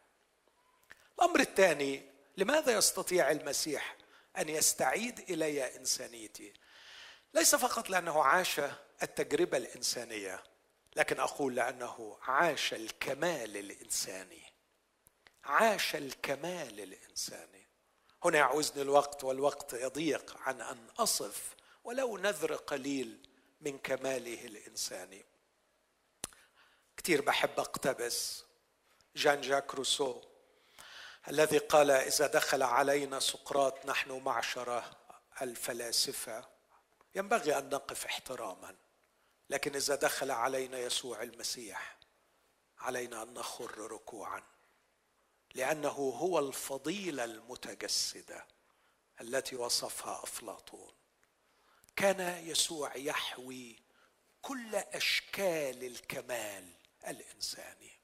[1.19, 2.03] الأمر الثاني
[2.37, 3.97] لماذا يستطيع المسيح
[4.39, 6.53] أن يستعيد إلي إنسانيتي.
[7.35, 8.61] ليس فقط لأنه عاش
[9.03, 10.43] التجربة الإنسانية
[10.97, 14.43] لكن أقول لأنه عاش الكمال الإنساني.
[15.45, 17.67] عاش الكمال الإنساني.
[18.25, 23.29] هنا يعوزني الوقت والوقت يضيق عن أن أصف ولو نذر قليل
[23.61, 25.25] من كماله الإنساني.
[26.97, 28.45] كثير بحب أقتبس
[29.17, 30.23] جان جاك روسو.
[31.29, 34.97] الذي قال إذا دخل علينا سقراط نحن معشره
[35.43, 36.49] الفلاسفة.
[37.15, 38.77] ينبغي أن نقف احتراما
[39.51, 41.99] لكن إذا دخل علينا يسوع المسيح
[42.79, 44.43] علينا أن نخر ركوعا
[45.55, 48.47] لأنه هو الفضيلة المتجسدة
[49.21, 50.93] التي وصفها أفلاطون.
[51.97, 53.77] كان يسوع يحوي
[54.43, 56.73] كل أشكال الكمال
[57.07, 58.01] الإنساني.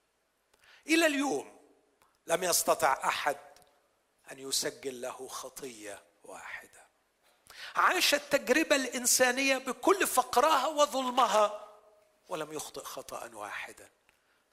[0.87, 1.62] إلى اليوم
[2.27, 3.37] لم يستطع أحد
[4.31, 6.87] أن يسجل له خطية واحدة.
[7.75, 11.69] عاش التجربة الإنسانية بكل فقرها وظلمها
[12.29, 13.89] ولم يخطئ خطأ واحدا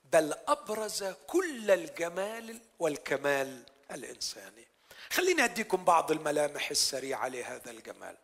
[0.05, 4.69] بل أبرز كل الجمال والكمال الإنساني.
[5.11, 8.17] خليني أديكم بعض الملامح السريعة لهذا الجمال.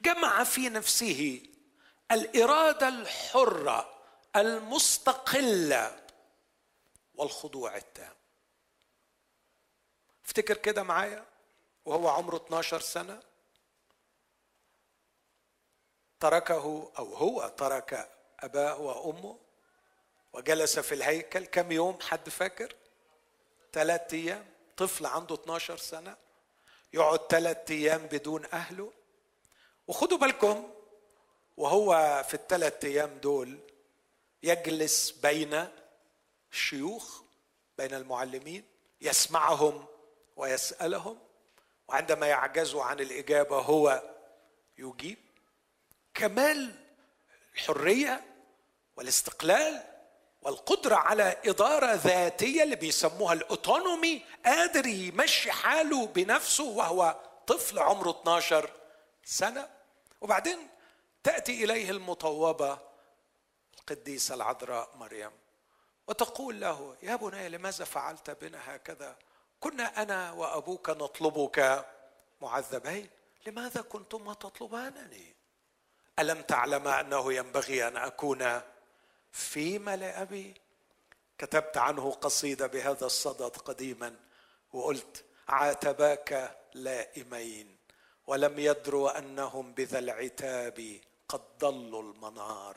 [0.00, 1.42] جمع في نفسه
[2.10, 3.94] الإرادة الحرة
[4.36, 6.07] المستقلة
[7.18, 8.14] والخضوع التام.
[10.24, 11.24] افتكر كده معايا
[11.84, 13.22] وهو عمره 12 سنة.
[16.20, 18.10] تركه أو هو ترك
[18.40, 19.38] أباه وأمه
[20.32, 21.46] وجلس في الهيكل.
[21.46, 22.74] كم يوم حد فاكر؟
[23.72, 24.46] ثلاثة أيام.
[24.76, 26.16] طفل عنده 12 سنة.
[26.92, 28.92] يقعد ثلاثة أيام بدون أهله.
[29.86, 30.70] وخدوا بالكم
[31.56, 33.58] وهو في الثلاث أيام دول
[34.42, 35.68] يجلس بين
[36.52, 37.22] الشيوخ
[37.78, 38.64] بين المعلمين
[39.00, 39.86] يسمعهم
[40.36, 41.18] ويسألهم
[41.88, 44.02] وعندما يعجزوا عن الإجابة هو
[44.78, 45.18] يجيب.
[46.14, 46.74] كمال
[47.54, 48.24] الحرية
[48.96, 49.84] والاستقلال
[50.42, 58.70] والقدرة على إدارة ذاتية اللي بيسموها الأوتونومي قادر يمشي حاله بنفسه وهو طفل عمره 12
[59.24, 59.68] سنة.
[60.20, 60.68] وبعدين
[61.22, 62.78] تأتي إليه المطوبة
[63.78, 65.30] القديسة العذراء مريم.
[66.08, 69.16] وتقول له يا بني لماذا فعلت بنا هكذا؟
[69.60, 71.86] كنا أنا وأبوك نطلبك
[72.40, 73.10] معذبين.
[73.46, 75.34] لماذا كنتما تطلبانني؟
[76.18, 78.60] ألم تعلم أنه ينبغي أن أكون
[79.32, 80.54] فيما لأبي
[81.38, 84.16] كتبت عنه قصيدة بهذا الصدد قديما
[84.72, 87.76] وقلت عاتباك لائمين
[88.26, 92.76] ولم يدروا أنهم بذا العتاب قد ضلوا المنار.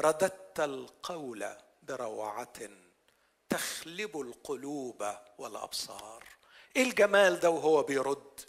[0.00, 2.52] رددت القول بروعة
[3.48, 5.04] تخلب القلوب
[5.38, 6.24] والأبصار.
[6.76, 8.40] إيه الجمال ده وهو بيرد؟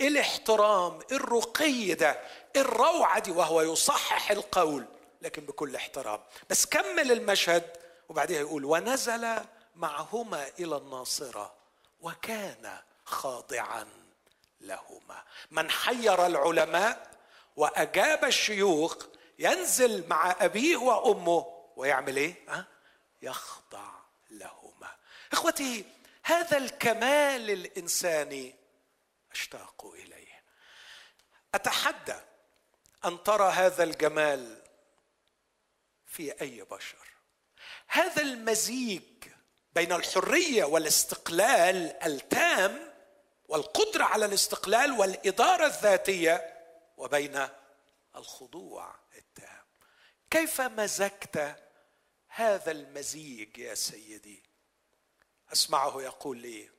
[0.00, 2.10] إيه الاحترام؟ إيه الرقي ده؟
[2.56, 4.86] إيه الروعة دي وهو يصحح القول
[5.22, 6.20] لكن بكل احترام.
[6.50, 7.76] بس كمل المشهد
[8.08, 9.36] وبعدها يقول ونزل
[9.76, 11.54] معهما إلى الناصرة
[12.00, 13.88] وكان خاضعا
[14.60, 15.24] لهما.
[15.50, 17.10] من حير العلماء
[17.56, 18.96] وأجاب الشيوخ
[19.38, 21.60] ينزل مع أبيه وأمه.
[21.76, 22.66] ويعمل إيه؟ أه؟
[23.22, 23.90] يخضع
[24.30, 24.96] لهما.
[25.32, 25.84] إخوتي
[26.22, 28.54] هذا الكمال الإنساني
[29.32, 30.42] أشتاق إليه.
[31.54, 32.16] أتحدى
[33.04, 34.62] أن ترى هذا الجمال
[36.06, 37.08] في أي بشر.
[37.86, 39.02] هذا المزيج
[39.72, 42.92] بين الحرية والاستقلال التام
[43.48, 46.56] والقدرة على الاستقلال والإدارة الذاتية
[46.96, 47.48] وبين
[48.16, 49.64] الخضوع التام.
[50.30, 51.56] كيف مزجت
[52.40, 54.42] هذا المزيج يا سيدي.
[55.52, 56.70] أسمعه يقول لي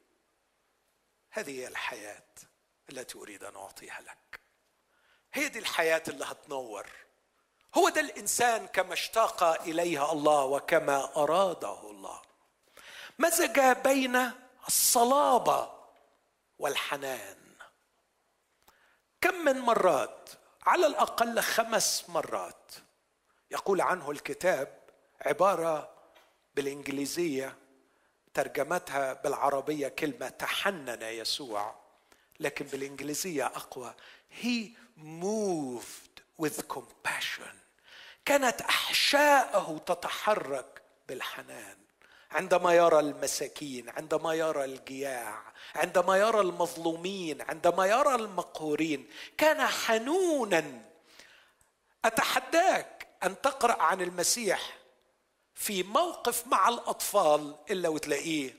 [1.31, 2.23] هذه هي الحياة
[2.89, 4.41] التي أريد أن أعطيها لك.
[5.33, 6.89] هي دي الحياة اللي هتنور.
[7.75, 12.21] هو ده الإنسان كما اشتاق إليها الله وكما أراده الله.
[13.19, 14.31] مزج بين
[14.67, 15.71] الصلابة
[16.59, 17.55] والحنان؟
[19.21, 20.29] كم من مرات
[20.63, 22.71] على الأقل خمس مرات
[23.51, 24.80] يقول عنه الكتاب
[25.21, 25.89] عبارة
[26.55, 27.57] بالإنجليزية
[28.33, 31.75] ترجمتها بالعربية كلمة تحنن يسوع
[32.39, 33.93] لكن بالإنجليزية أقوى.
[34.43, 37.55] He moved with compassion.
[38.25, 41.77] كانت أحشاءه تتحرك بالحنان.
[42.31, 45.41] عندما يرى المساكين عندما يرى الجياع
[45.75, 50.81] عندما يرى المظلومين عندما يرى المقهورين كان حنونا.
[52.05, 54.80] أتحداك أن تقرأ عن المسيح؟
[55.61, 58.55] في موقف مع الأطفال إلا وتلاقيه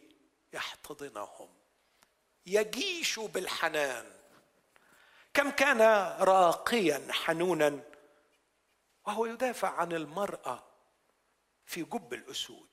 [0.52, 1.48] يحتضنهم
[2.46, 4.04] يجيش بالحنان.
[5.34, 5.80] كم كان
[6.20, 7.80] راقيا حنونا
[9.06, 10.62] وهو يدافع عن المرأة
[11.66, 12.68] في جب الأسود.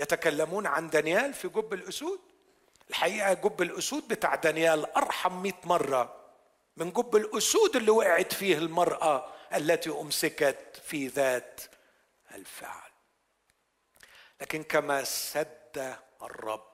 [0.00, 2.20] يتكلمون عن دانيال في جب الأسود؟
[2.90, 6.30] الحقيقة جب الأسود بتاع دانيال أرحم مئة مرة
[6.76, 11.60] من جب الأسود اللي وقعت فيه المرأة التي أمسكت في ذات
[12.34, 12.90] الفعل.
[14.40, 16.72] لكن كما سد الرب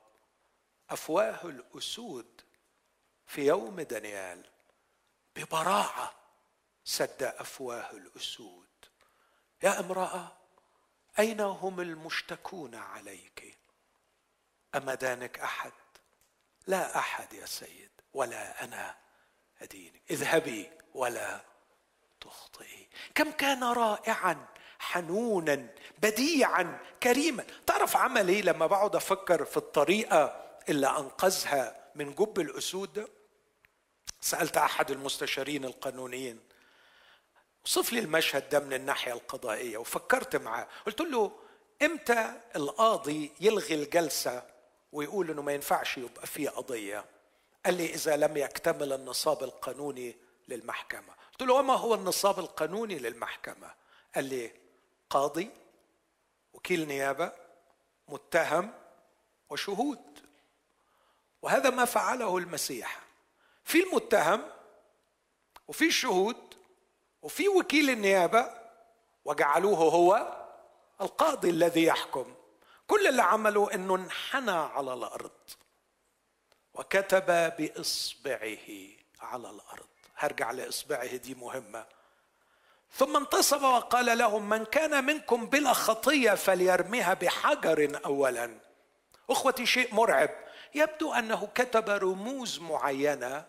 [0.90, 2.40] أفواه الأسود
[3.26, 4.50] في يوم دانيال
[5.36, 6.14] ببراعة
[6.84, 8.68] سد أفواه الأسود.
[9.62, 10.36] يا امرأة
[11.18, 13.58] أين هم المشتكون عليك؟
[14.74, 15.72] اما دانك أحد؟
[16.66, 18.96] لا أحد يا سيد ولا أنا
[19.62, 20.02] أدينك.
[20.10, 21.44] اذهبي ولا
[22.20, 22.88] تخطئي.
[23.14, 24.46] كم كان رائعا
[24.84, 25.66] حنونا
[25.98, 27.44] بديعا كريما.
[27.66, 33.08] تعرف عمل إيه لما بقعد أفكر في الطريقة اللي أنقذها من جب الأسود؟
[34.20, 36.40] سألت أحد المستشارين القانونيين.
[37.64, 40.68] وصف لي المشهد ده من الناحية القضائية وفكرت معاه.
[40.86, 41.32] قلت له
[41.82, 44.42] إمتى القاضي يلغي الجلسة
[44.92, 47.04] ويقول إنه ما ينفعش يبقى في قضية؟
[47.66, 50.16] قال لي إذا لم يكتمل النصاب القانوني
[50.48, 51.14] للمحكمة.
[51.32, 53.70] قلت له وما هو النصاب القانوني للمحكمة؟
[54.14, 54.52] قال لي
[55.14, 55.50] قاضي
[56.52, 57.32] وكيل نيابة
[58.08, 58.72] متهم
[59.50, 60.18] وشهود.
[61.42, 63.00] وهذا ما فعله المسيح.
[63.64, 64.50] في المتهم
[65.68, 66.54] وفي الشهود
[67.22, 68.50] وفي وكيل النيابة
[69.24, 70.36] وجعلوه هو
[71.00, 72.34] القاضي الذي يحكم.
[72.86, 75.50] كل اللي عمله إنه انحنى على الأرض.
[76.74, 78.68] وكتب بإصبعه
[79.20, 79.86] على الأرض.
[80.16, 81.86] هرجع لإصبعه دي مهمة.
[82.92, 88.60] ثم انتصب وقال لهم من كان منكم بلا خطية فليرميها بحجر اولا.
[89.30, 90.30] إخوتي شيء مرعب.
[90.74, 93.44] يبدو أنه كتب رموز معينة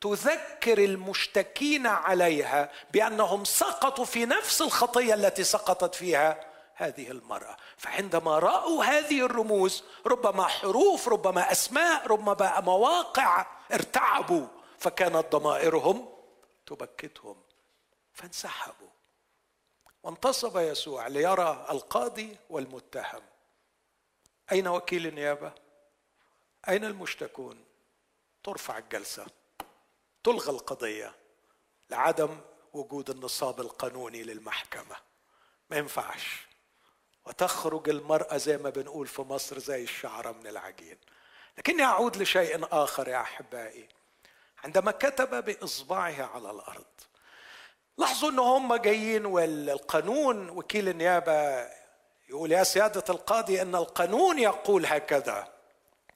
[0.00, 6.40] تذكر المشتكين عليها بأنهم سقطوا في نفس الخطية التي سقطت فيها
[6.74, 7.56] هذه المرأة.
[7.76, 14.46] فعندما رأوا هذه الرموز ربما حروف ربما أسماء ربما مواقع ارتعبوا
[14.78, 16.08] فكانت ضمائرهم
[16.66, 17.45] تبكتهم.
[18.16, 18.88] فانسحبوا.
[20.02, 23.22] وانتصب يسوع ليرى القاضي والمتهم.
[24.52, 25.52] أين وكيل النيابة؟
[26.68, 27.64] أين المشتكون؟
[28.44, 29.26] ترفع الجلسة.
[30.24, 31.14] تلغى القضية
[31.90, 32.40] لعدم
[32.72, 34.96] وجود النصاب القانوني للمحكمة.
[35.70, 36.46] ما ينفعش.
[37.26, 40.98] وتخرج المرأة زي ما بنقول في مصر زي الشعرة من العجين.
[41.58, 43.88] لكني أعود لشيء آخر يا أحبائي.
[44.64, 46.84] عندما كتب بإصبعه على الأرض
[47.98, 51.68] لاحظوا ان هم جايين والقانون وكيل النيابة
[52.28, 55.52] يقول يا سيادة القاضي إن القانون يقول هكذا.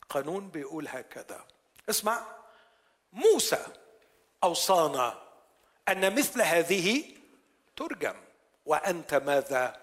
[0.08, 1.44] قانون بيقول هكذا.
[1.90, 2.26] اسمع.
[3.12, 3.66] موسى
[4.44, 5.22] أوصانا
[5.88, 7.04] أن مثل هذه
[7.76, 8.16] ترجم.
[8.66, 9.80] وأنت ماذا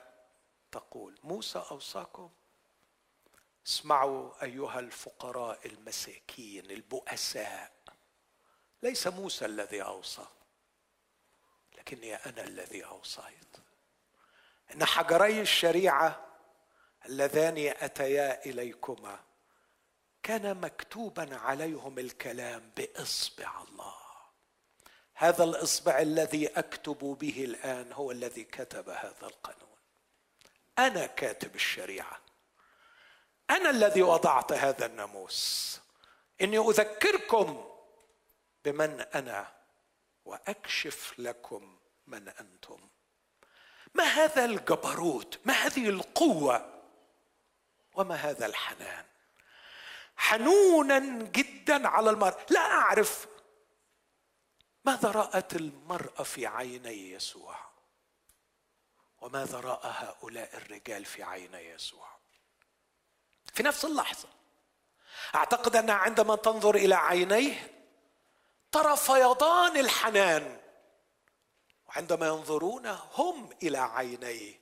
[0.72, 2.30] تقول؟ موسى أوصاكم.
[3.68, 7.72] اسمعوا أيها الفقراء المساكين البؤساء.
[8.84, 10.26] ليس موسى الذي أوصى.
[11.88, 13.58] لكني أنا الذي أوصيت.
[14.74, 16.28] إن حجري الشريعة
[17.06, 19.20] اللذان أتيا إليكما
[20.24, 23.96] كان مكتوبا عليهم الكلام بإصبع الله.
[25.14, 29.78] هذا الإصبع الذي أكتب به الآن هو الذي كتب هذا القانون.
[30.80, 32.22] أنا كاتب الشريعة.
[33.50, 35.80] أنا الذي وضعت هذا الناموس.
[36.42, 37.72] إني أذكركم
[38.66, 39.58] بمن أنا
[40.26, 41.77] وأكشف لكم
[42.08, 42.80] من أنتم؟
[43.94, 46.84] ما هذا الجبروت؟ ما هذه القوة؟
[47.96, 49.06] وما هذا الحنان؟
[50.18, 53.28] حنونا جدا على المرأة لا أعرف
[54.86, 57.56] ماذا رأت المرأة في عيني يسوع؟
[59.22, 62.08] وماذا رأى هؤلاء الرجال في عيني يسوع؟
[63.54, 64.30] في نفس اللحظة
[65.36, 67.72] أعتقد أنها عندما تنظر إلى عينيه
[68.72, 70.67] ترى فيضان الحنان.
[71.88, 74.60] وعندما ينظرون هم إلى عينيه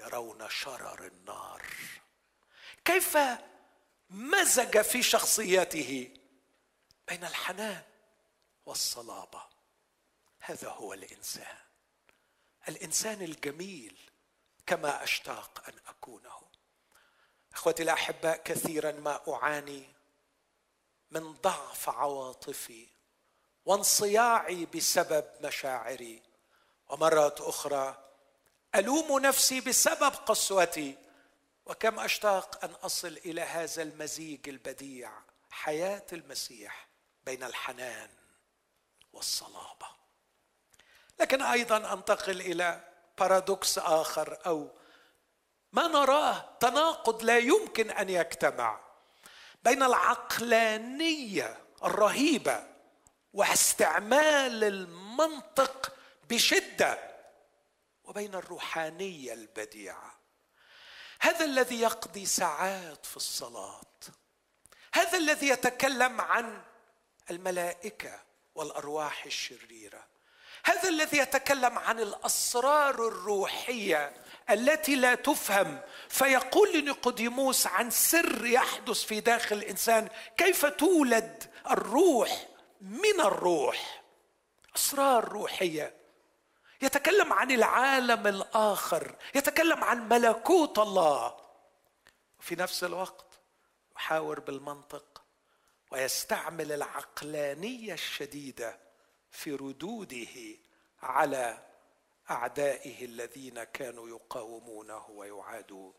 [0.00, 1.66] يرون شرر النار.
[2.84, 3.18] كيف
[4.10, 6.18] مزج في شخصيته
[7.08, 7.82] بين الحنان
[8.66, 9.42] والصلابة؟
[10.40, 11.56] هذا هو الإنسان.
[12.68, 14.10] الإنسان الجميل
[14.66, 16.42] كما أشتاق أن أكونه.
[17.52, 19.86] إخوتي الأحباء كثيرا ما أعاني
[21.10, 22.95] من ضعف عواطفي
[23.66, 26.22] وانصياعي بسبب مشاعري.
[26.88, 28.04] ومرات أخرى
[28.74, 30.98] ألوم نفسي بسبب قسوتي.
[31.66, 35.10] وكم أشتاق أن أصل إلى هذا المزيج البديع
[35.50, 36.88] حياة المسيح
[37.24, 38.10] بين الحنان
[39.12, 39.86] والصلابة.
[41.20, 42.80] لكن أيضا أنتقل إلى
[43.18, 44.70] بارادوكس آخر أو
[45.72, 48.80] ما نراه تناقض لا يمكن أن يجتمع
[49.64, 52.75] بين العقلانية الرهيبة
[53.36, 55.92] واستعمال المنطق
[56.30, 56.98] بشدة
[58.04, 60.18] وبين الروحانية البديعة.
[61.20, 63.80] هذا الذي يقضي ساعات في الصلاة.
[64.94, 66.62] هذا الذي يتكلم عن
[67.30, 68.22] الملائكة
[68.54, 70.06] والأرواح الشريرة.
[70.64, 74.12] هذا الذي يتكلم عن الأسرار الروحية
[74.50, 75.80] التي لا تفهم.
[76.08, 84.02] فيقول لنيقوديموس عن سر يحدث في داخل الإنسان كيف تولد الروح من الروح
[84.76, 85.96] أسرار روحية.
[86.82, 91.36] يتكلم عن العالم الآخر يتكلم عن ملكوت الله.
[92.40, 93.40] في نفس الوقت
[93.96, 95.22] يحاور بالمنطق
[95.90, 98.78] ويستعمل العقلانية الشديدة
[99.30, 100.58] في ردوده
[101.02, 101.58] على
[102.30, 105.94] أعدائه الذين كانوا يقاومونه ويعادون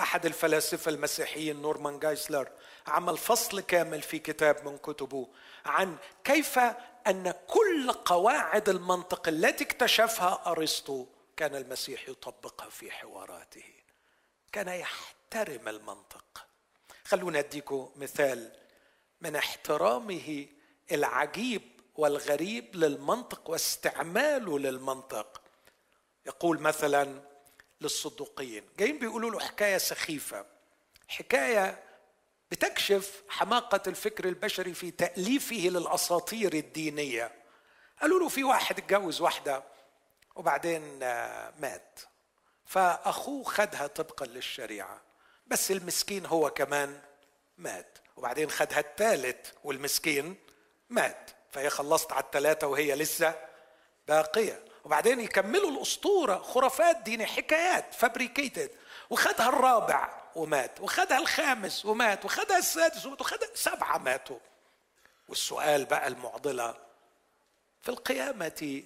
[0.00, 2.48] أحد الفلاسفة المسيحيين نورمان جايسلر
[2.86, 5.28] عمل فصل كامل في كتاب من كتبه
[5.64, 6.58] عن كيف
[7.06, 11.06] أن كل قواعد المنطق التي اكتشفها أرسطو
[11.36, 13.64] كان المسيح يطبقها في حواراته.
[14.52, 16.46] كان يحترم المنطق.
[17.04, 18.52] خلونا أديكم مثال
[19.20, 20.46] من احترامه
[20.92, 21.62] العجيب
[21.94, 25.42] والغريب للمنطق واستعماله للمنطق.
[26.26, 27.29] يقول مثلا
[27.80, 28.64] للصدوقيين.
[28.78, 30.46] جايين بيقولوا له حكاية سخيفة.
[31.08, 31.82] حكاية
[32.50, 37.32] بتكشف حماقة الفكر البشري في تأليفه للأساطير الدينية.
[38.00, 39.62] قالوا له في واحد اتجوز واحدة
[40.34, 42.00] وبعدين آه، مات.
[42.66, 45.00] فأخوه خدها طبقا للشريعة.
[45.46, 47.00] بس المسكين هو كمان
[47.58, 47.98] مات.
[48.16, 50.36] وبعدين خدها الثالث والمسكين
[50.90, 51.30] مات.
[51.50, 53.34] فهي خلصت على الثلاثه وهي لسه
[54.08, 54.64] باقية.
[54.84, 58.70] وبعدين يكملوا الأسطورة خرافات دينية حكايات فابريكيتد
[59.10, 64.38] وخدها الرابع ومات وخدها الخامس ومات وخدها السادس ومات وخدها سبعة ماتوا.
[65.28, 66.76] والسؤال بقى المعضلة
[67.82, 68.82] في القيامة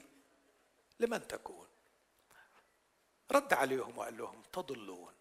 [1.01, 1.67] لمن تكون؟
[3.33, 5.13] رد عليهم وقال لهم تضلون.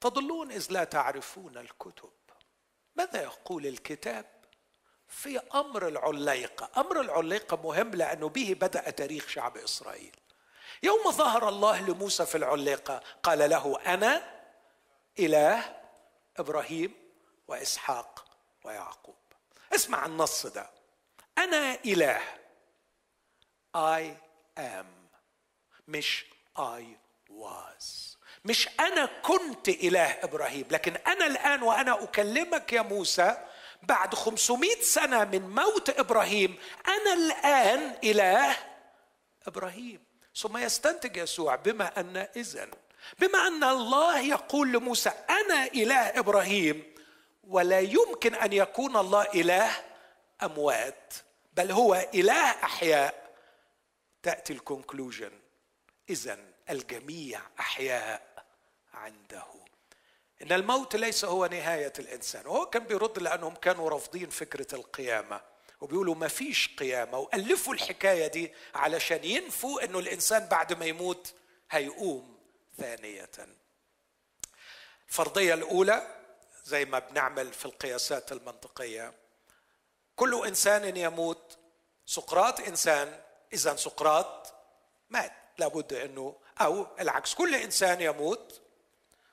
[0.00, 2.10] تضلون إذ لا تعرفون الكتب.
[2.96, 4.37] ماذا يقول الكتاب؟
[5.08, 6.70] في أمر العليقة.
[6.76, 10.16] أمر العليقة مهم لأنه به بدأ تاريخ شعب إسرائيل.
[10.82, 14.40] يوم ظهر الله لموسى في العليقة قال له أنا
[15.18, 15.76] إله
[16.36, 16.94] إبراهيم
[17.48, 18.24] وإسحاق
[18.64, 19.16] ويعقوب.
[19.74, 20.70] اسمع النص ده.
[21.38, 22.20] أنا إله.
[23.76, 24.02] I
[24.58, 24.86] am.
[25.88, 26.24] مش
[26.58, 26.82] I
[27.30, 28.16] was.
[28.44, 33.47] مش أنا كنت إله إبراهيم لكن أنا الآن وأنا أكلمك يا موسى
[33.82, 36.58] بعد 500 سنة من موت إبراهيم
[36.88, 38.56] أنا الآن إله
[39.46, 40.04] إبراهيم.
[40.36, 42.68] ثم يستنتج يسوع بما أن اذا
[43.18, 46.94] بما أن الله يقول لموسى أنا إله إبراهيم
[47.44, 49.70] ولا يمكن أن يكون الله إله
[50.42, 51.14] أموات
[51.52, 53.28] بل هو إله أحياء.
[54.22, 55.32] تأتي الكونكلوجن
[56.10, 56.38] اذا
[56.70, 58.44] الجميع أحياء
[58.94, 59.57] عنده.
[60.42, 62.46] إن الموت ليس هو نهاية الإنسان.
[62.46, 65.40] وهو كان بيرد لأنهم كانوا رافضين فكرة القيامة.
[65.80, 67.18] وبيقولوا ما فيش قيامة.
[67.18, 71.34] وألفوا الحكاية دي علشان ينفوا إنه الإنسان بعد ما يموت
[71.70, 72.38] هيقوم
[72.78, 73.30] ثانية.
[75.08, 76.20] الفرضية الأولى
[76.64, 79.14] زي ما بنعمل في القياسات المنطقية.
[80.16, 81.58] كل إنسان يموت
[82.06, 83.20] سقراط إنسان
[83.52, 84.54] اذا سقراط
[85.10, 85.32] مات.
[85.58, 87.34] لابد إنه أو العكس.
[87.34, 88.60] كل إنسان يموت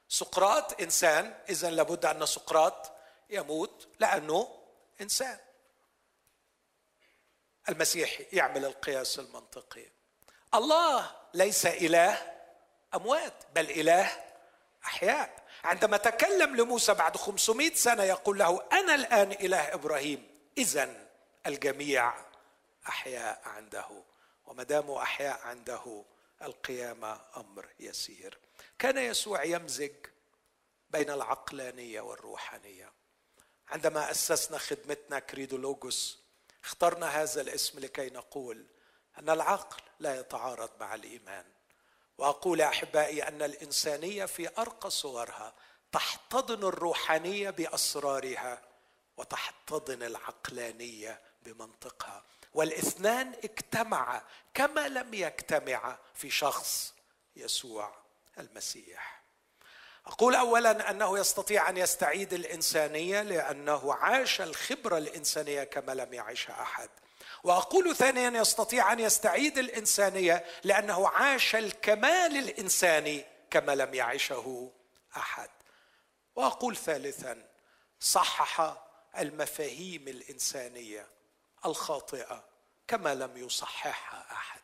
[0.10, 2.92] سقراط إنسان اذا لابد أن سقراط
[3.30, 4.62] يموت لأنه
[5.02, 5.40] إنسان.
[7.70, 9.86] المسيح يعمل القياس المنطقي.
[10.54, 12.34] الله ليس إله
[12.96, 14.24] أموات بل إله
[14.86, 15.46] أحياء.
[15.64, 20.28] عندما تكلم لموسى بعد 500 سنة يقول له أنا الآن إله إبراهيم
[20.58, 21.08] اذا
[21.48, 22.14] الجميع
[22.88, 23.88] أحياء عنده
[24.46, 26.04] وما داموا أحياء عنده
[26.42, 28.45] القيامة أمر يسير.
[28.80, 29.94] كان يسوع يمزج
[30.90, 32.94] بين العقلانية والروحانية.
[33.68, 36.20] عندما أسسنا خدمتنا كريدولوجوس
[36.64, 38.66] اخترنا هذا الاسم لكي نقول
[39.20, 41.46] أن العقل لا يتعارض مع الإيمان.
[42.18, 45.56] وأقول أحبائي أن الإنسانية في أرقى صورها
[45.92, 48.62] تحتضن الروحانية بأسرارها
[49.18, 52.24] وتحتضن العقلانية بمنطقها.
[52.54, 54.22] والإثنان اجتمعا
[54.54, 56.94] كما لم يجتمعا في شخص
[57.36, 58.05] يسوع.
[58.38, 59.26] المسيح.
[60.06, 66.90] أقول اولا أنه يستطيع أن يستعيد الإنسانية لأنه عاش الخبرة الإنسانية كما لم يعشها أحد.
[67.44, 74.72] وأقول ثانيا يستطيع أن يستعيد الإنسانية لأنه عاش الكمال الإنساني كما لم يعشه
[75.18, 75.50] أحد.
[76.36, 77.48] وأقول ثالثا
[78.00, 78.76] صحح
[79.18, 81.08] المفاهيم الإنسانية
[81.66, 82.44] الخاطئة
[82.88, 84.62] كما لم يصححها أحد.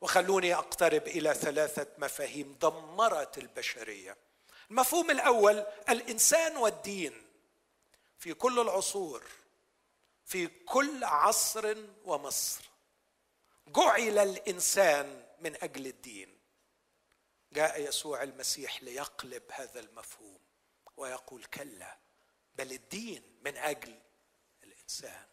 [0.00, 4.16] وخلوني أقترب إلى ثلاثة مفاهيم دمرت البشرية.
[4.70, 7.26] المفهوم الأول الإنسان والدين
[8.18, 9.22] في كل العصور
[10.24, 12.60] في كل عصر ومصر.
[13.68, 16.38] جعل الإنسان من أجل الدين.
[17.52, 20.38] جاء يسوع المسيح ليقلب هذا المفهوم
[20.96, 21.96] ويقول كلا
[22.54, 23.98] بل الدين من أجل
[24.62, 25.24] الإنسان.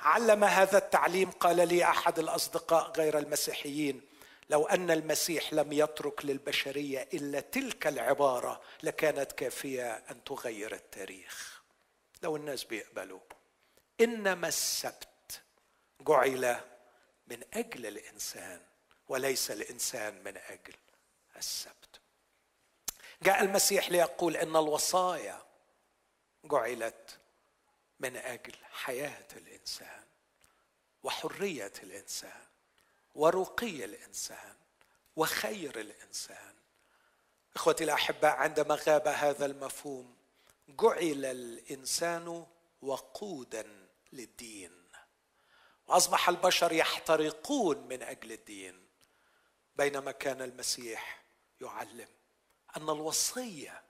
[0.00, 4.09] علم هذا التعليم قال لي أحد الأصدقاء غير المسيحيين
[4.50, 11.62] لو أن المسيح لم يترك للبشرية إلا تلك العبارة لكانت كافية أن تغير التاريخ.
[12.22, 13.20] لو الناس بيقبلوا
[14.00, 15.42] إنما السبت
[16.00, 16.60] جعل
[17.26, 18.60] من أجل الإنسان
[19.08, 20.74] وليس الإنسان من أجل
[21.36, 22.00] السبت.
[23.22, 25.42] جاء المسيح ليقول إن الوصايا
[26.44, 27.18] جعلت
[28.00, 30.04] من أجل حياة الإنسان
[31.02, 32.49] وحرية الإنسان.
[33.14, 34.54] ورقي الإنسان
[35.16, 36.54] وخير الإنسان.
[37.56, 40.16] إخوتي الاحباء عندما غاب هذا المفهوم
[40.68, 42.46] جعل الإنسان
[42.82, 44.80] وقودا للدين.
[45.90, 48.86] وأصبح البشر يحترقون من أجل الدين
[49.76, 51.22] بينما كان المسيح
[51.60, 52.08] يعلم
[52.76, 53.82] أن الوصية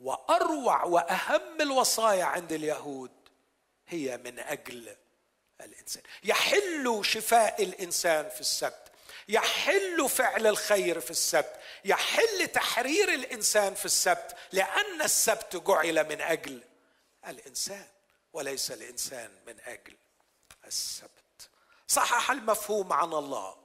[0.00, 3.10] وأروع وأهم الوصايا عند اليهود
[3.88, 4.96] هي من أجل
[5.64, 6.02] الإنسان.
[6.24, 8.92] يحل شفاء الإنسان في السبت.
[9.28, 11.60] يحل فعل الخير في السبت.
[11.84, 14.36] يحل تحرير الإنسان في السبت.
[14.52, 16.62] لأن السبت جعل من أجل
[17.28, 17.86] الإنسان
[18.32, 19.96] وليس الإنسان من أجل
[20.66, 21.48] السبت.
[21.88, 23.56] صحح المفهوم عن الله.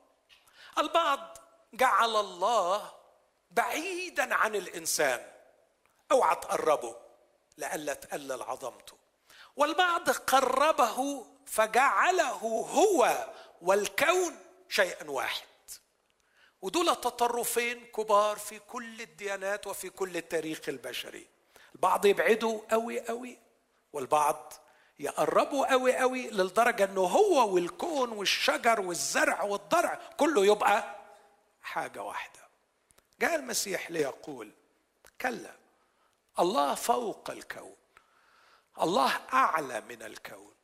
[0.77, 1.37] البعض
[1.73, 2.91] جعل الله
[3.51, 5.31] بعيدا عن الإنسان.
[6.11, 6.95] أوعى تقربه
[7.57, 8.97] لئلا تقلل عظمته.
[9.55, 12.31] والبعض قربه فجعله
[12.71, 13.27] هو
[13.61, 14.35] والكون
[14.69, 15.47] شيئا واحد.
[16.61, 21.27] ودول تطرفين كبار في كل الديانات وفي كل التاريخ البشري.
[21.75, 23.37] البعض يبعدوا قوي قوي
[23.93, 24.53] والبعض
[24.99, 30.95] يقربوا قوي قوي للدرجة إنه هو والكون والشجر والزرع والضرع كله يبقى
[31.61, 32.39] حاجة واحدة.
[33.19, 34.51] جاء المسيح ليقول
[35.21, 35.55] كلا
[36.39, 37.75] الله فوق الكون
[38.81, 40.56] الله أعلى من الكون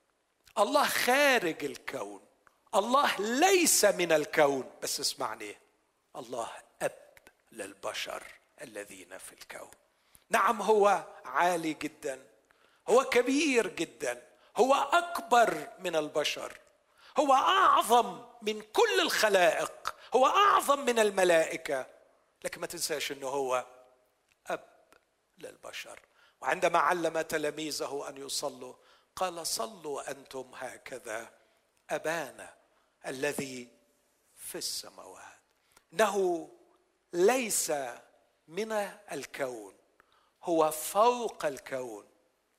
[0.57, 2.21] الله خارج الكون.
[2.75, 4.71] الله ليس من الكون.
[4.81, 5.57] بس اسمعني.
[6.15, 6.51] الله
[6.81, 7.17] أب
[7.51, 8.23] للبشر
[8.61, 9.71] الذين في الكون.
[10.29, 12.25] نعم هو عالي جدا.
[12.87, 14.21] هو كبير جدا.
[14.57, 16.59] هو أكبر من البشر.
[17.19, 19.95] هو أعظم من كل الخلائق.
[20.15, 21.85] هو أعظم من الملائكة.
[22.43, 23.65] لكن ما تنساش إنه هو
[24.47, 24.69] أب
[25.37, 25.99] للبشر.
[26.41, 28.73] وعندما علم تلاميذه أن يصلوا
[29.15, 31.33] قال صلوا أنتم هكذا
[31.89, 32.53] ابانا
[33.07, 33.69] الذي
[34.35, 35.23] في السماوات.
[35.93, 36.49] إنه
[37.13, 37.71] ليس
[38.47, 38.71] من
[39.11, 39.75] الكون
[40.43, 42.07] هو فوق الكون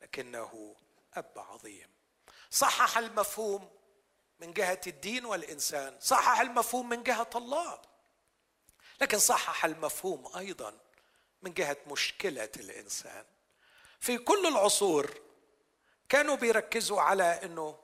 [0.03, 0.77] لكنه
[1.15, 1.89] أب عظيم.
[2.51, 3.71] صحح المفهوم
[4.39, 7.83] من جهة الدين والإنسان صحح المفهوم من جهة الله
[9.01, 10.79] لكن صحح المفهوم أيضا
[11.43, 13.25] من جهة مشكلة الإنسان.
[14.01, 15.21] في كل العصور
[16.15, 17.79] كانوا بيركزوا على إنه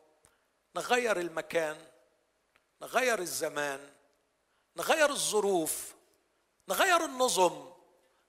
[0.77, 1.87] نغير المكان
[2.83, 3.93] نغير الزمان
[4.77, 5.95] نغير الظروف
[6.69, 7.73] نغير النظم.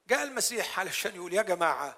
[0.08, 1.97] جاء المسيح علشان يقول يا جماعة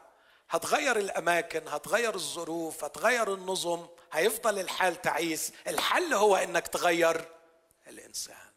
[0.49, 5.51] هتغير الأماكن هتغير الظروف هتغير النظم هيفضل الحال تعيس.
[5.68, 7.30] الحل هو إنك تغير
[7.88, 8.51] الإنسان.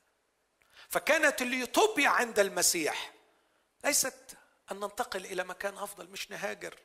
[0.88, 3.12] فكانت اليوتوبيا عند المسيح
[3.84, 4.36] ليست
[4.72, 6.78] أن ننتقل إلى مكان أفضل مش نهاجر.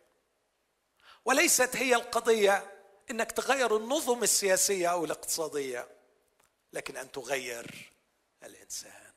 [1.26, 2.72] وليست هي القضية
[3.12, 5.88] إنك تغير النظم السياسية أو الاقتصادية
[6.74, 7.92] لكن أن تغير
[8.44, 9.12] الإنسان.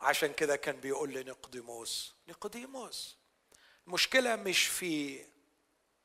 [0.00, 3.16] عشان كده كان بيقول لنقديموس نقديموس
[3.86, 5.24] المشكلة مش في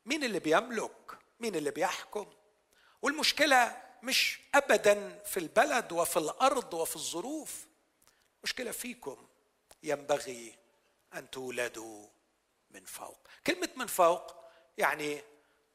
[0.06, 2.26] مين اللي بيملك مين اللي بيحكم
[3.02, 7.66] والمشكلة مش ابدا في البلد وفي الأرض وفي الظروف.
[8.44, 9.26] مشكله فيكم
[9.82, 10.54] ينبغي
[11.14, 12.06] أن تولدوا
[12.70, 13.18] من فوق.
[13.46, 14.37] كلمة من فوق
[14.78, 15.22] يعني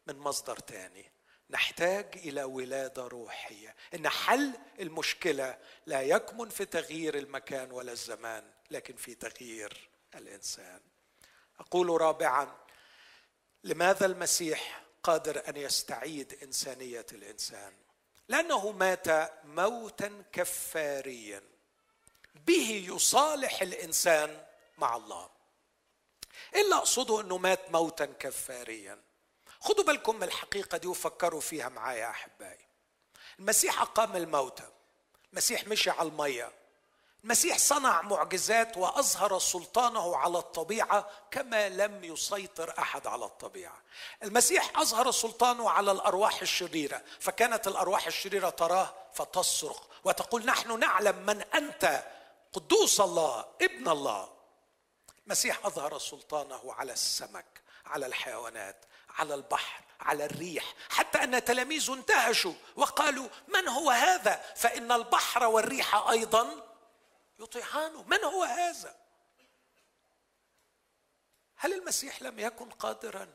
[0.07, 1.11] من مصدر تاني.
[1.49, 3.75] نحتاج إلى ولادة روحية.
[3.93, 10.81] إن حل المشكلة لا يكمن في تغيير المكان ولا الزمان لكن في تغيير الإنسان.
[11.59, 12.57] أقول رابعا
[13.63, 17.73] لماذا المسيح قادر أن يستعيد إنسانية الإنسان؟
[18.27, 19.07] لأنه مات
[19.43, 21.41] موتا كفاريا.
[22.35, 24.45] به يصالح الإنسان
[24.77, 25.29] مع الله.
[26.55, 28.99] إلا أقصده إنه مات موتا كفاريا.
[29.59, 32.65] خدوا بالكم من الحقيقة دي وفكروا فيها معايا أحبائي.
[33.39, 34.67] المسيح أقام الموتى.
[35.33, 36.51] المسيح مشي على الميه
[37.23, 43.81] المسيح صنع معجزات وأظهر سلطانه على الطبيعة كما لم يسيطر أحد على الطبيعة.
[44.23, 51.41] المسيح أظهر سلطانه على الأرواح الشريرة، فكانت الأرواح الشريرة تراه فتصرخ وتقول نحن نعلم من
[51.41, 52.03] أنت.
[52.53, 54.32] قدوس الله ابن الله.
[55.25, 60.73] المسيح أظهر سلطانه على السمك على الحيوانات على البحر على الريح.
[60.89, 66.75] حتى أن تلاميذه انتهشوا وقالوا من هو هذا؟ فإن البحر والريح أيضا
[67.39, 68.95] يطيعانه من هو هذا؟
[71.55, 73.33] هل المسيح لم يكن قادرا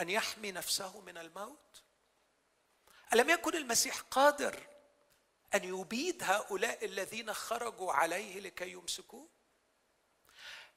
[0.00, 1.82] أن يحمي نفسه من الموت؟
[3.12, 4.66] ألم يكن المسيح قادر
[5.54, 9.28] أن يبيد هؤلاء الذين خرجوا عليه لكي يمسكوه؟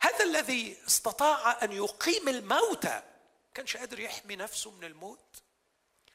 [0.02, 3.02] هذا الذي استطاع أن يقيم الموتى
[3.54, 5.44] كانش قادر يحمي نفسه من الموت؟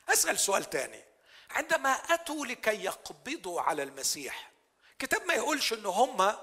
[0.08, 1.04] أسأل سؤال تاني.
[1.50, 4.50] عندما أتوا لكي يقبضوا على المسيح
[4.98, 6.36] كتاب ما يقولش إن هم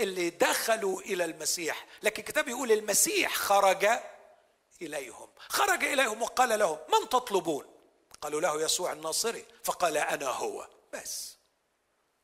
[0.00, 3.88] اللي دخلوا إلى المسيح لكن الكتاب يقول المسيح خرج
[4.82, 5.28] إليهم.
[5.48, 7.66] خرج إليهم وقال لهم من تطلبون؟
[8.20, 9.46] قالوا له يسوع الناصري.
[9.64, 10.68] فقال أنا هو.
[10.92, 11.36] بس.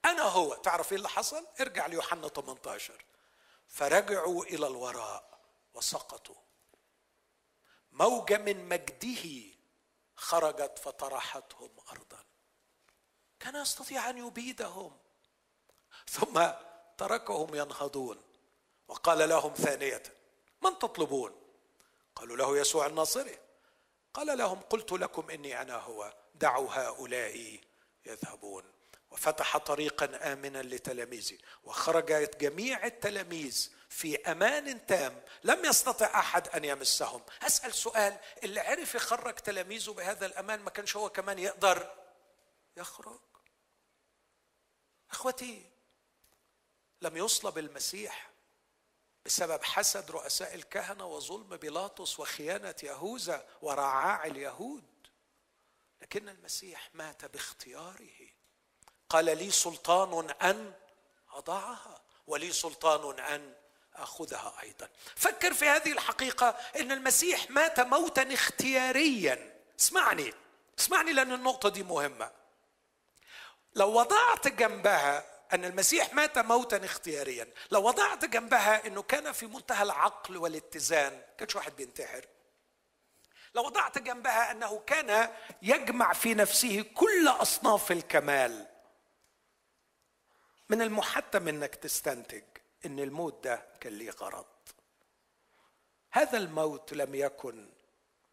[0.05, 0.55] أنا هو.
[0.55, 3.05] تعرف إيه اللي حصل؟ ارجع ليوحنا 18
[3.73, 5.39] فرجعوا إلى الوراء
[5.75, 6.37] وسقطوا.
[7.93, 9.55] موجة من مجده
[10.17, 12.25] خرجت فطرحتهم ارضا.
[13.41, 14.99] كان يستطيع أن يبيدهم.
[16.09, 16.51] ثم
[16.99, 18.23] تركهم ينهضون.
[18.89, 20.03] وقال لهم ثانية
[20.63, 21.43] من تطلبون؟
[22.17, 23.39] قالوا له يسوع الناصري.
[24.15, 26.15] قال لهم قلت لكم إني أنا هو.
[26.35, 27.61] دعوا هؤلاء
[28.07, 28.65] يذهبون.
[29.13, 35.23] وفتح طريقا امنا لتلاميذه وخرجت جميع التلاميذ في أمان تام.
[35.45, 37.23] لم يستطع أحد أن يمسهم.
[37.43, 41.95] أسأل سؤال اللي عرف يخرج تلاميذه بهذا الأمان ما كانش هو كمان يقدر
[42.77, 43.21] يخرج؟
[45.11, 45.71] أخوتي
[47.03, 48.31] لم يصلب المسيح
[49.27, 54.85] بسبب حسد رؤساء الكهنة وظلم بيلاطس وخيانة يهوذا ورعاع اليهود.
[56.03, 58.32] لكن المسيح مات باختياره.
[59.13, 60.73] قال لي سلطان أن
[61.33, 63.55] أضعها ولي سلطان أن
[63.95, 64.89] أخذها أيضا.
[65.17, 69.61] فكر في هذه الحقيقة إن المسيح مات موتا اختياريا.
[69.81, 70.35] اسمعني
[70.79, 72.31] اسمعني لأن النقطة دي مهمة.
[73.75, 79.83] لو وضعت جنبها أن المسيح مات موتا اختياريا لو وضعت جنبها إنه كان في منتهى
[79.83, 82.25] العقل والاتزان كانش واحد بينتحر.
[83.55, 85.31] لو وضعت جنبها أنه كان
[85.63, 88.72] يجمع في نفسه كل أصناف الكمال
[90.69, 92.43] من المحتم إنك تستنتج
[92.87, 94.47] إن الموت ده كان ليه غرض.
[96.13, 97.69] هذا الموت لم يكن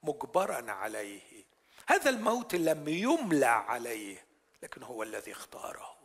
[0.03, 1.45] مجبرا عليه.
[1.87, 4.25] هذا الموت لم يملى عليه
[4.63, 5.95] لكن هو الذي اختاره.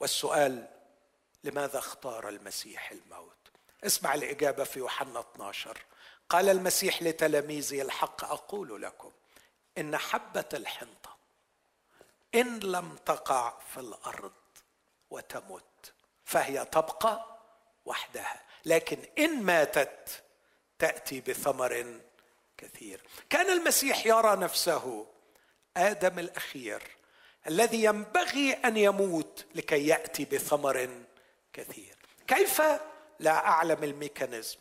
[0.00, 0.68] والسؤال
[1.44, 3.36] لماذا اختار المسيح الموت؟
[3.84, 5.78] اسمع الإجابة في يوحنا 12
[6.28, 9.12] قال المسيح لتلاميذه الحق أقول لكم
[9.78, 11.16] إن حبة الحنطة
[12.34, 14.32] إن لم تقع في الأرض
[15.10, 15.94] وتمت
[16.24, 17.38] فهي تبقى
[17.84, 18.42] وحدها.
[18.64, 20.22] لكن إن ماتت
[20.78, 22.00] تأتي بثمر
[22.56, 23.02] كثير.
[23.30, 25.06] كان المسيح يرى نفسه
[25.76, 26.82] آدم الأخير
[27.46, 31.04] الذي ينبغي أن يموت لكي يأتي بثمر
[31.52, 31.96] كثير.
[32.26, 32.62] كيف؟
[33.20, 34.58] لا أعلم الميكانيزم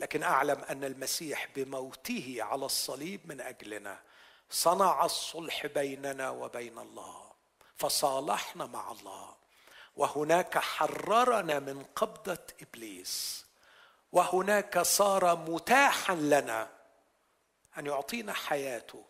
[0.00, 4.02] لكن أعلم أن المسيح بموته على الصليب من أجلنا
[4.50, 7.32] صنع الصلح بيننا وبين الله
[7.76, 9.37] فصالحنا مع الله.
[9.98, 13.44] وهناك حررنا من قبضة إبليس.
[14.12, 16.70] وهناك صار متاحا لنا
[17.78, 19.04] أن يعطينا حياته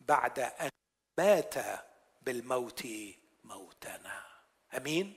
[0.00, 0.70] بعد أن
[1.18, 1.54] مات
[2.22, 2.86] بالموت
[3.44, 4.22] موتنا.
[4.76, 5.14] أمين؟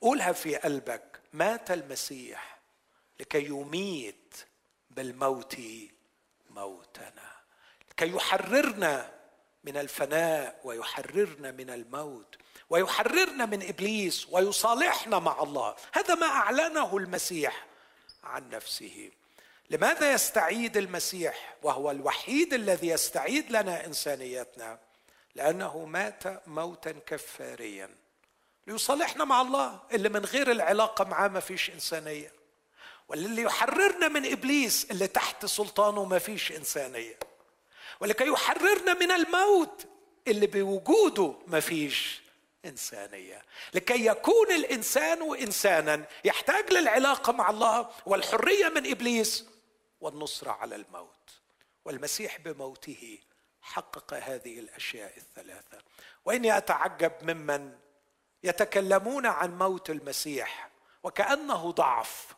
[0.00, 1.20] قولها في قلبك.
[1.32, 2.58] مات المسيح
[3.20, 4.34] لكي يميت
[4.90, 5.56] بالموت
[6.50, 7.30] موتنا.
[7.90, 9.12] لكي يحررنا
[9.64, 12.36] من الفناء ويحررنا من الموت.
[12.70, 15.76] ويحررنا من إبليس ويصالحنا مع الله.
[15.92, 17.66] هذا ما أعلنه المسيح
[18.24, 19.10] عن نفسه.
[19.70, 24.78] لماذا يستعيد المسيح وهو الوحيد الذي يستعيد لنا إنسانيتنا؟
[25.34, 27.90] لأنه مات موتا كفاريا.
[28.66, 32.32] ليصالحنا مع الله اللي من غير العلاقة معاه ما فيش إنسانية.
[33.08, 37.18] واللي يحررنا من إبليس اللي تحت سلطانه ما فيش إنسانية.
[38.00, 39.86] ولكي يحررنا من الموت
[40.28, 42.22] اللي بوجوده ما فيش
[42.64, 43.42] إنسانية.
[43.74, 49.46] لكي يكون الإنسان إنسانا يحتاج للعلاقة مع الله والحرية من إبليس
[50.00, 51.30] والنصره على الموت.
[51.84, 53.18] والمسيح بموته
[53.62, 55.78] حقق هذه الأشياء الثلاثة.
[56.24, 57.78] وإني أتعجب ممن
[58.42, 60.70] يتكلمون عن موت المسيح
[61.02, 62.34] وكأنه ضعف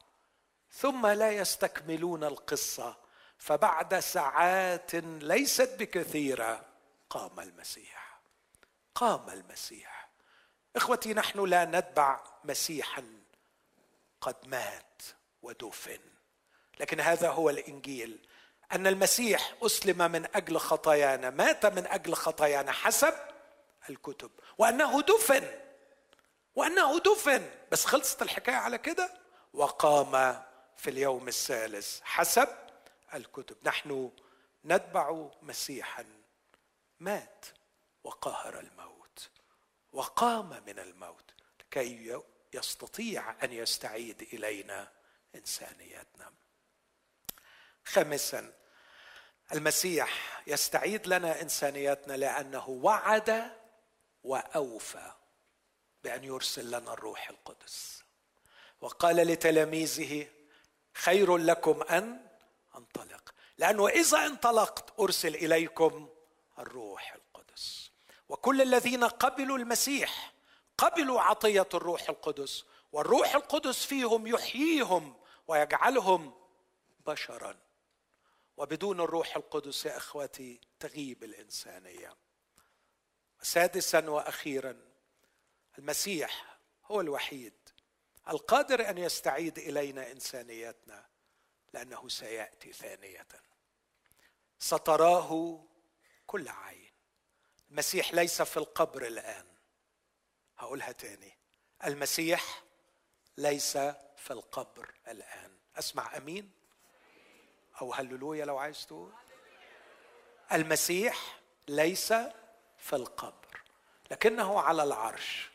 [0.70, 2.96] ثم لا يستكملون القصة
[3.38, 6.64] فبعد ساعات ليست بكثيرة
[7.10, 8.20] قام المسيح.
[8.94, 10.01] قام المسيح.
[10.76, 13.04] إخوتي نحن لا نتبع مسيحا
[14.20, 15.02] قد مات
[15.42, 16.00] ودفن.
[16.80, 18.26] لكن هذا هو الإنجيل
[18.72, 23.14] أن المسيح أسلم من أجل خطايانا مات من أجل خطايانا حسب
[23.90, 25.50] الكتب وأنه دفن
[26.54, 27.50] وأنه دفن.
[27.72, 29.10] بس خلصت الحكاية على كده؟
[29.52, 30.42] وقام
[30.76, 32.48] في اليوم الثالث حسب
[33.14, 33.56] الكتب.
[33.64, 34.10] نحن
[34.64, 36.04] نتبع مسيحا.
[37.00, 37.46] مات
[38.04, 39.01] وقهر الموت.
[39.92, 41.30] وقام من الموت
[41.60, 42.22] لكي
[42.52, 44.92] يستطيع أن يستعيد إلينا
[45.34, 46.32] انسانيتنا
[47.84, 48.52] خامسا
[49.52, 53.52] المسيح يستعيد لنا انسانيتنا لأنه وعد
[54.24, 55.12] وأوفى
[56.04, 58.02] بأن يرسل لنا الروح القدس.
[58.80, 60.26] وقال لتلاميذه
[60.94, 62.26] خير لكم أن
[62.76, 66.08] أنطلق لأنه إذا انطلقت أرسل إليكم
[66.58, 67.14] الروح
[68.32, 70.32] وكل الذين قبلوا المسيح
[70.78, 75.16] قبلوا عطية الروح القدس والروح القدس فيهم يحييهم
[75.48, 76.34] ويجعلهم
[77.06, 77.58] بشرا.
[78.56, 82.16] وبدون الروح القدس يا إخوتي تغيب الإنسانية.
[83.42, 84.76] سادسا وأخيرا
[85.78, 87.54] المسيح هو الوحيد
[88.28, 91.06] القادر أن يستعيد إلينا إنسانيتنا
[91.74, 93.26] لأنه سيأتي ثانية.
[94.58, 95.60] ستراه
[96.26, 96.81] كل عين.
[97.72, 99.44] المسيح ليس في القبر الآن.
[100.58, 101.36] هقولها تاني.
[101.84, 102.62] المسيح
[103.38, 103.72] ليس
[104.16, 105.56] في القبر الآن.
[105.78, 106.52] أسمع آمين.
[107.80, 109.12] أو هللويا لو عايز تقول.
[110.52, 112.12] المسيح ليس
[112.78, 113.60] في القبر
[114.10, 115.50] لكنه على العرش.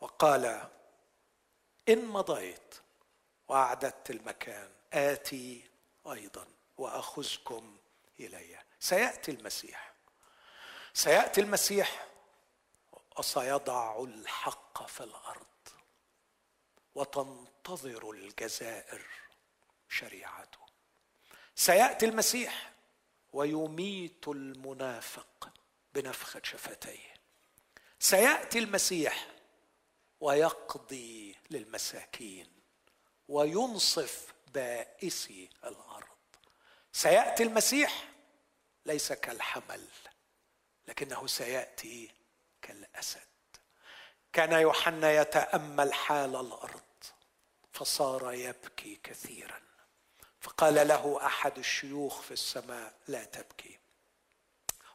[0.00, 0.70] وقال
[1.88, 2.74] إن مضيت
[3.48, 5.70] وأعددت المكان آتي
[6.12, 6.46] أيضا
[6.78, 7.76] وأخذكم
[8.20, 8.58] إلي.
[8.80, 9.95] سيأتي المسيح.
[10.96, 12.06] سيأتي المسيح.
[13.18, 15.46] وسيضع الحق في الأرض.
[16.94, 19.06] وتنتظر الجزائر
[19.88, 20.58] شريعته.
[21.54, 22.72] سيأتي المسيح.
[23.32, 25.48] ويميت المنافق
[25.94, 27.14] بنفخه شفتيه.
[28.00, 29.26] سيأتي المسيح.
[30.20, 32.52] ويقضي للمساكين.
[33.28, 36.16] وينصف بائسي الأرض.
[36.92, 38.08] سيأتي المسيح.
[38.86, 39.88] ليس كالحمل.
[40.88, 42.10] لكنه سيأتي
[42.62, 43.20] كالأسد.
[44.32, 46.80] كان يوحنا يتأمل حال الأرض
[47.72, 49.60] فصار يبكي كثيرا.
[50.40, 53.78] فقال له أحد الشيوخ في السماء لا تبكي.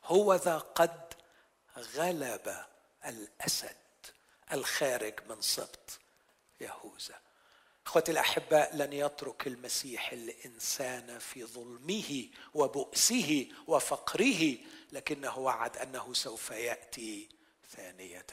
[0.05, 1.13] هو ذا قد
[1.77, 2.65] غلب
[3.05, 3.75] الأسد
[4.51, 5.99] الخارج من سبط
[6.61, 7.21] يهوذا.
[7.85, 14.57] إخوتي الأحباء لن يترك المسيح الإنسان في ظلمه وبؤسه وفقره
[14.91, 17.29] لكنه وعد أنه سوف يأتي
[17.77, 18.25] ثانية.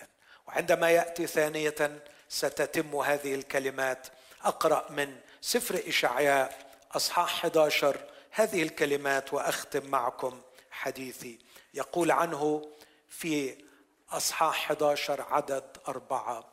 [0.47, 4.09] وعندما يأتي ثانية ستتم هذه الكلمات.
[4.43, 7.97] أقرأ من سفر إشعياء أصحاح 11
[8.31, 10.41] هذه الكلمات وأختم معكم
[10.71, 11.39] حديثي.
[11.75, 12.69] يقول عنه
[13.09, 13.65] في
[14.11, 16.45] أصحاح 11 عدد أربعة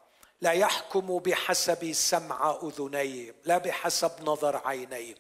[0.42, 5.16] لا يحكم بحسب سمع اذنيه لا بحسب نظر عينيه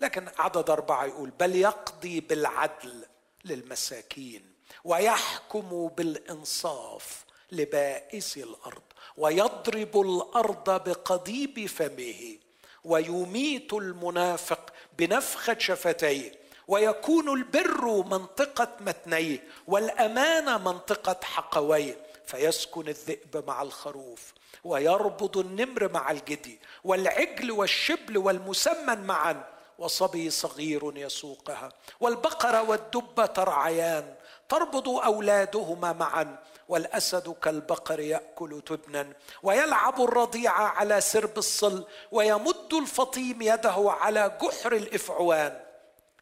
[0.00, 3.06] لكن عدد أربعة يقول بل يقضي بالعدل.
[3.44, 4.42] للمساكين
[4.84, 8.82] ويحكم بالإنصاف لبائس الأرض
[9.16, 12.36] ويضرب الأرض بقضيب فمه
[12.84, 16.32] ويميت المنافق بنفخه شفتيه
[16.68, 22.10] ويكون البر منطقة متنيه والامانه منطقة حقويه.
[22.26, 24.34] فيسكن الذئب مع الخروف
[24.64, 29.44] ويربض النمر مع الجدي والعجل والشبل والمسمن معا
[29.80, 34.14] وصبي صغير يسوقها والبقره والدب ترعيان
[34.48, 39.12] تربض أولادهما معا والأسد كالبقر يأكل تبنا.
[39.42, 45.60] ويلعب الرضيع على سرب الصل ويمد الفطيم يده على جحر الإفعوان.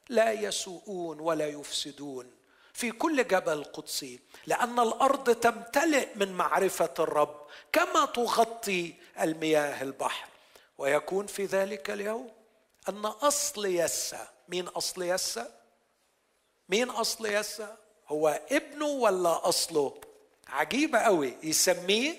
[0.09, 2.30] لا يسوءون ولا يفسدون
[2.72, 10.28] في كل جبل قدسي لأن الأرض تمتلئ من معرفة الرب كما تغطي المياه البحر.
[10.78, 12.38] ويكون في ذلك اليوم
[12.89, 15.61] أن أصل يسا مين أصل يسا؟
[16.68, 17.76] مين أصل يسا؟
[18.09, 20.01] هو ابنه ولا أصله؟
[20.47, 21.36] عجيبة قوي.
[21.43, 22.14] يسميه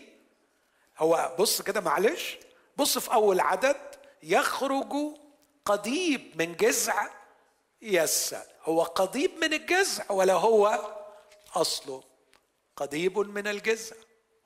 [0.98, 2.38] هو بص كده معلش
[2.78, 4.94] بص في أول عدد يخرج
[5.66, 7.10] قضيب من جذع
[7.82, 8.46] يسا.
[8.64, 10.80] هو قضيب من الجذع ولا هو
[11.56, 12.04] أصله؟
[12.76, 13.96] قضيب من الجذع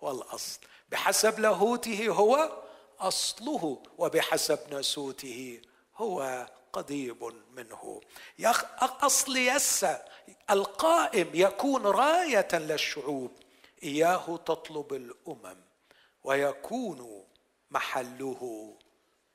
[0.02, 0.60] والأصل.
[0.90, 2.64] بحسب لاهوته هو
[3.00, 5.62] أصله وبحسب ناسوته
[6.04, 8.02] هو قضيب منه.
[8.82, 10.06] أصل يسا
[10.50, 13.32] القائم يكون راية للشعوب.
[13.84, 15.62] إياه تطلب الأمم
[16.24, 17.26] ويكون
[17.72, 18.74] محله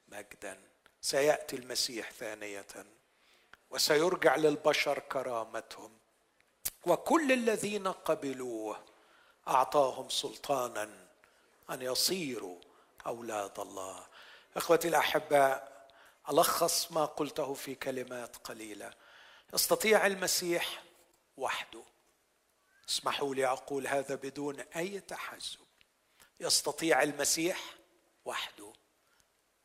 [0.08, 0.60] مجدا.
[1.00, 2.66] سيأتي المسيح ثانية
[3.70, 5.92] وسيرجع للبشر كرامتهم.
[6.86, 8.84] وكل الذين قبلوه
[9.48, 10.90] أعطاهم سلطانا
[11.70, 12.58] أن يصيروا
[13.06, 14.06] أولاد الله.
[14.56, 15.77] إخوتي الأحباء
[16.30, 18.94] ألخص ما قلته في كلمات قليلة.
[19.54, 20.82] يستطيع المسيح
[21.36, 21.82] وحده.
[22.88, 25.58] اسمحوا لي أقول هذا بدون أي تحزب.
[26.40, 27.74] يستطيع المسيح
[28.24, 28.72] وحده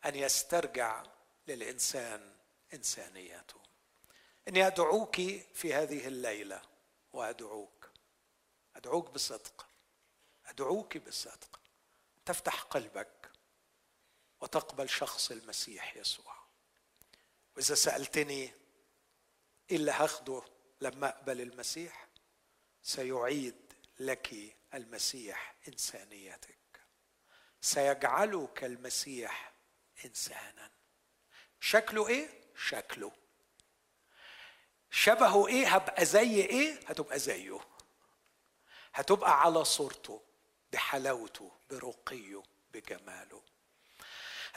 [0.05, 1.03] أن يسترجع
[1.47, 2.35] للإنسان
[2.73, 3.59] إنسانيته.
[4.47, 5.15] إني أدعوك
[5.53, 6.61] في هذه الليلة
[7.13, 7.89] وأدعوك.
[8.75, 9.67] أدعوك بصدق.
[10.45, 11.59] أدعوك بصدق.
[12.25, 13.31] تفتح قلبك
[14.41, 16.42] وتقبل شخص المسيح يسوع.
[17.55, 18.53] وإذا سألتني
[19.71, 20.41] إيه اللي هاخده
[20.81, 22.07] لما أقبل المسيح
[22.81, 26.57] سيعيد لك المسيح إنسانيتك.
[27.61, 29.53] سيجعلك المسيح
[30.05, 30.71] إنسانا.
[31.59, 33.11] شكله إيه؟ شكله.
[34.91, 37.59] شبهه إيه؟ هبقى زي إيه؟ هتبقى زيه.
[38.93, 40.21] هتبقى على صورته
[40.73, 42.43] بحلاوته برقيه
[42.73, 43.41] بجماله.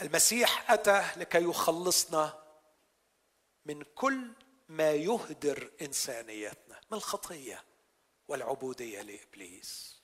[0.01, 2.46] المسيح أتى لكي يخلصنا
[3.67, 4.33] من كل
[4.69, 7.65] ما يهدر إنسانيتنا من الخطية
[8.29, 10.01] والعبودية لإبليس؟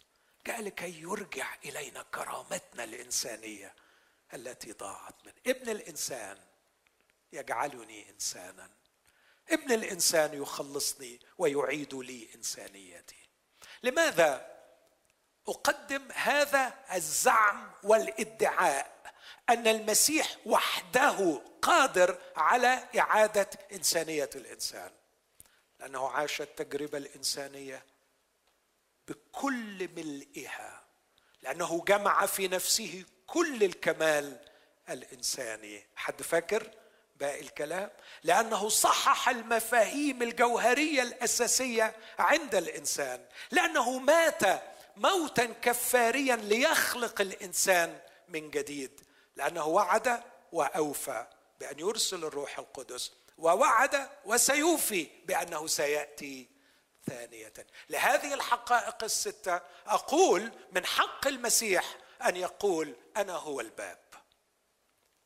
[0.46, 3.74] جاء لكي يرجع إلينا كرامتنا الإنسانية
[4.34, 6.38] التي ضاعت من ابن الإنسان
[7.32, 8.70] يجعلني إنسانا.
[9.50, 13.28] ابن الإنسان يخلصني ويعيد لي إنسانيتي.
[13.82, 14.52] لماذا
[15.48, 19.01] أقدم هذا الزعم والإدعاء؟
[19.48, 24.90] أن المسيح وحده قادر على إعادة إنسانية الإنسان.
[25.80, 27.84] لأنه عاش التجربة الإنسانية
[29.08, 30.82] بكل ملئها.
[31.42, 34.40] لأنه جمع في نفسه كل الكمال
[34.90, 35.86] الإنساني.
[35.96, 36.70] حد فاكر
[37.16, 37.90] باقي الكلام؟
[38.24, 43.24] لأنه صحح المفاهيم الجوهرية الأساسية عند الإنسان.
[43.50, 44.62] لأنه مات
[44.96, 49.00] موتا كفاريا ليخلق الإنسان من جديد.
[49.36, 50.22] لأنه وعد
[50.52, 51.26] وأوفى
[51.60, 56.48] بأن يرسل الروح القدس ووعد وسيوفي بأنه سيأتي
[57.06, 57.52] ثانية.
[57.90, 63.98] لهذه الحقائق الستة أقول من حق المسيح أن يقول أنا هو الباب.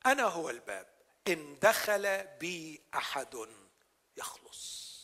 [0.07, 0.87] أنا هو الباب.
[1.29, 3.49] إن دخل بي أحد
[4.17, 4.97] يخلص.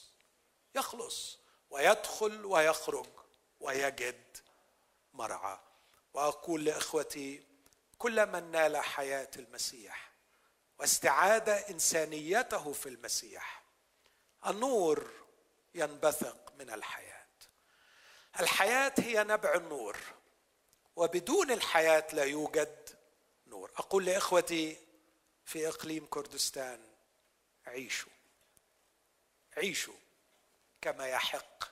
[0.74, 1.38] يخلص
[1.70, 3.08] ويدخل ويخرج
[3.60, 4.36] ويجد
[5.12, 5.58] مرعى.
[6.14, 7.51] وأقول لإخوتي
[8.02, 10.10] كل من نال حياة المسيح
[10.78, 13.62] واستعاد إنسانيته في المسيح
[14.46, 15.10] النور
[15.74, 17.26] ينبثق من الحياة.
[18.40, 19.96] الحياة هي نبع النور
[20.96, 22.98] وبدون الحياة لا يوجد
[23.46, 23.70] نور.
[23.76, 24.76] أقول لإخوتي
[25.44, 26.80] في إقليم كردستان
[27.66, 28.12] عيشوا
[29.56, 29.96] عيشوا
[30.80, 31.64] كما يحق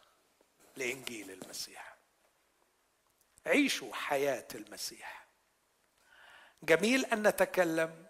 [0.76, 1.96] لإنجيل المسيح.
[3.46, 5.19] عيشوا حياة المسيح.
[6.62, 8.06] جميل أن نتكلم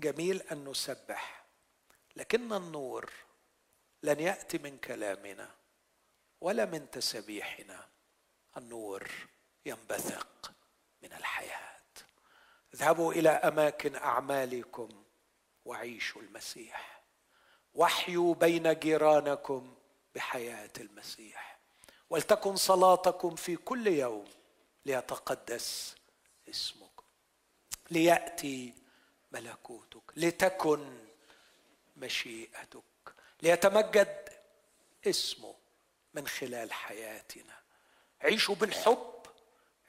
[0.00, 1.44] جميل أن نسبح
[2.16, 3.12] لكن النور
[4.02, 5.50] لن يأتي من كلامنا
[6.40, 7.88] ولا من تسبيحنا.
[8.56, 9.10] النور
[9.66, 10.52] ينبثق
[11.02, 11.82] من الحياة.
[12.74, 15.04] اذهبوا إلى أماكن أعمالكم
[15.64, 17.02] وعيشوا المسيح.
[17.74, 19.74] وحيوا بين جيرانكم
[20.14, 21.60] بحياة المسيح.
[22.10, 24.24] ولتكن صلاتكم في كل يوم
[24.86, 25.96] ليتقدس
[26.48, 26.81] اسمك
[27.92, 28.74] ليأتي
[29.32, 30.98] ملكوتك لتكن
[31.96, 32.82] مشيئتك
[33.42, 34.28] ليتمجد
[35.06, 35.54] اسمه
[36.14, 37.58] من خلال حياتنا.
[38.20, 39.12] عيشوا بالحب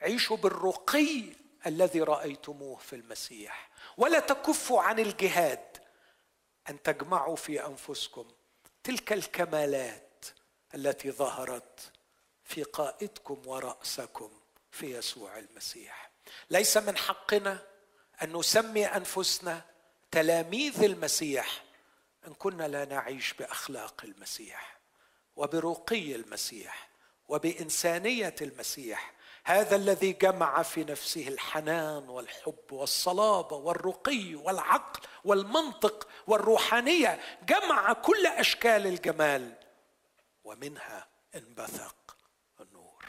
[0.00, 1.22] عيشوا بالرقي
[1.66, 3.70] الذي رأيتموه في المسيح.
[3.96, 5.78] ولا تكفوا عن الجهاد
[6.68, 8.28] أن تجمعوا في أنفسكم
[8.82, 10.24] تلك الكمالات
[10.74, 11.92] التي ظهرت
[12.44, 14.30] في قائدكم ورأسكم
[14.70, 16.10] في يسوع المسيح.
[16.50, 17.73] ليس من حقنا
[18.22, 19.62] أن نسمي أنفسنا
[20.10, 21.64] تلاميذ المسيح
[22.26, 24.78] إن كنا لا نعيش بأخلاق المسيح
[25.36, 26.88] وبرقي المسيح
[27.28, 29.14] وبإنسانية المسيح.
[29.44, 38.86] هذا الذي جمع في نفسه الحنان والحب والصلابة والرقي والعقل والمنطق والروحانية جمع كل أشكال
[38.86, 39.54] الجمال
[40.44, 42.16] ومنها انبثق
[42.60, 43.04] النور.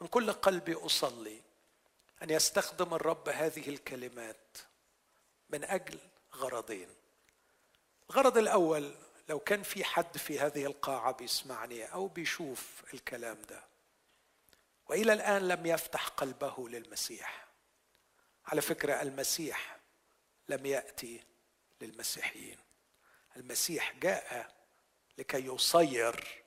[0.00, 1.42] من كل قلبي أصلي
[2.22, 4.58] أن يستخدم الرب هذه الكلمات
[5.50, 5.98] من أجل
[6.34, 6.88] غرضين.
[8.10, 8.94] الغرض الأول
[9.28, 13.64] لو كان في حد في هذه القاعة بيسمعني أو بيشوف الكلام ده
[14.86, 17.46] وإلى الآن لم يفتح قلبه للمسيح.
[18.46, 19.76] على فكرة المسيح
[20.48, 21.20] لم يأتي
[21.80, 22.58] للمسيحيين.
[23.36, 24.54] المسيح جاء
[25.18, 26.42] لكي يصير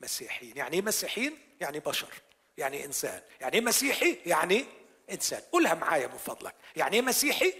[0.00, 0.56] مسيحيين.
[0.56, 2.14] يعني إيه مسيحيين؟ يعني بشر.
[2.58, 3.22] يعني إنسان.
[3.40, 4.66] يعني مسيحي؟ يعني
[5.10, 5.40] إنسان.
[5.40, 6.54] قولها معايا من فضلك.
[6.76, 7.54] يعني إيه مسيحي؟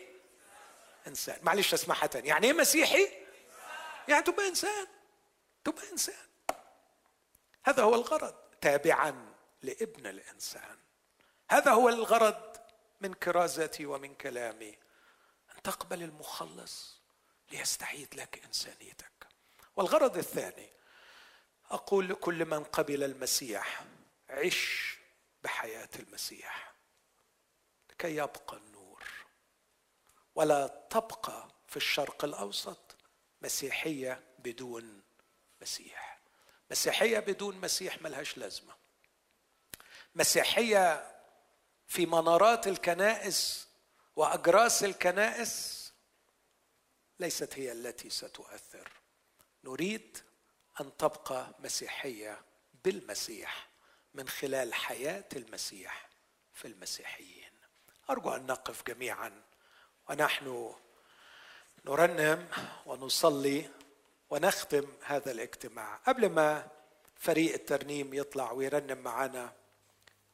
[1.06, 1.38] إنسان.
[1.42, 2.28] معلش أسمعها تاني.
[2.28, 3.08] يعني إيه مسيحي؟
[4.08, 4.86] يعني تبقى إنسان.
[5.64, 6.28] تبقى إنسان.
[7.64, 8.34] هذا هو الغرض.
[8.60, 10.78] تابعا لابن الإنسان.
[11.50, 12.56] هذا هو الغرض
[13.00, 14.78] من كرازتي ومن كلامي.
[15.56, 17.00] أن تقبل المخلص
[17.50, 19.26] ليستعيد لك إنسانيتك.
[19.76, 20.68] والغرض الثاني
[21.70, 23.84] أقول لكل من قبل المسيح
[24.30, 24.98] عش
[25.42, 26.74] بحياة المسيح.
[27.98, 29.04] لكي يبقى النور.
[30.34, 32.96] ولا تبقى في الشرق الأوسط
[33.42, 35.02] مسيحية بدون
[35.60, 36.18] مسيح.
[36.70, 38.74] مسيحية بدون مسيح ملهاش لازمة.
[40.14, 41.14] مسيحية
[41.86, 43.68] في منارات الكنائس
[44.16, 45.78] وأجراس الكنائس
[47.20, 48.92] ليست هي التي ستؤثر.
[49.64, 50.18] نريد
[50.80, 52.42] أن تبقى مسيحية
[52.84, 53.68] بالمسيح
[54.14, 56.08] من خلال حياة المسيح
[56.52, 57.37] في المسيحيين.
[58.10, 59.42] أرجو أن نقف جميعا
[60.08, 60.74] ونحن
[61.84, 62.48] نرنم
[62.86, 63.70] ونصلي
[64.30, 65.96] ونختم هذا الاجتماع.
[65.96, 66.68] قبل ما
[67.16, 69.52] فريق الترنيم يطلع ويرنم معنا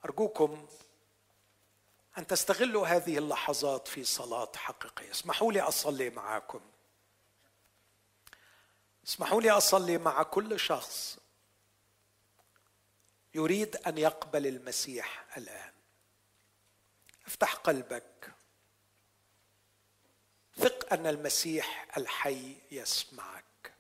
[0.05, 0.67] أرجوكم
[2.19, 5.11] أن تستغلوا هذه اللحظات في صلاة حقيقية.
[5.11, 6.61] اسمحوا لي أصلي معاكم.
[9.07, 11.19] اسمحوا لي أصلي مع كل شخص
[13.35, 15.74] يريد أن يقبل المسيح الآن.
[17.27, 18.33] افتح قلبك.
[20.57, 23.75] ثق أن المسيح الحي يسمعك.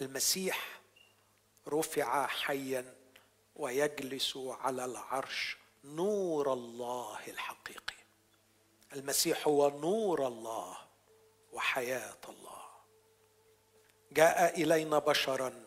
[0.00, 0.80] المسيح
[1.68, 2.94] رفع حيا
[3.56, 7.94] ويجلس على العرش نور الله الحقيقي.
[8.92, 10.76] المسيح هو نور الله
[11.52, 12.68] وحياة الله.
[14.12, 15.64] جاء إلينا بشرا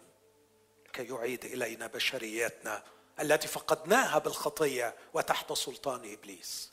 [0.93, 2.83] كي يعيد إلينا بشريتنا
[3.19, 6.71] التي فقدناها بالخطية وتحت سلطان إبليس.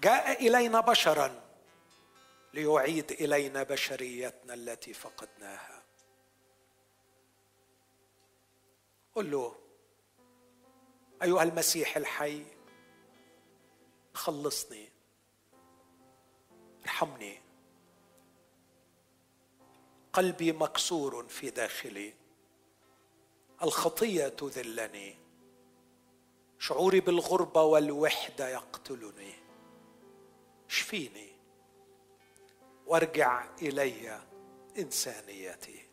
[0.00, 1.42] جاء إلينا بشرا
[2.54, 5.82] ليعيد إلينا بشريتنا التي فقدناها.
[9.14, 9.56] قل له
[11.22, 12.44] أيها المسيح الحي
[14.14, 14.88] خلصني
[16.82, 17.42] ارحمني.
[20.12, 22.21] قلبي مكسور في داخلي.
[23.62, 25.18] الخطية تذلني.
[26.58, 29.34] شعوري بالغربة والوحدة يقتلني.
[30.68, 31.32] اشفيني.
[32.86, 34.20] وارجع إلي
[34.78, 35.86] إنسانيتي.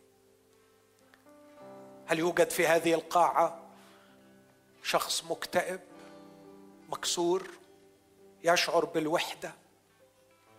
[2.06, 3.70] هل يوجد في هذه القاعة
[4.82, 5.80] شخص مكتئب
[6.88, 7.50] مكسور
[8.44, 9.54] يشعر بالوحدة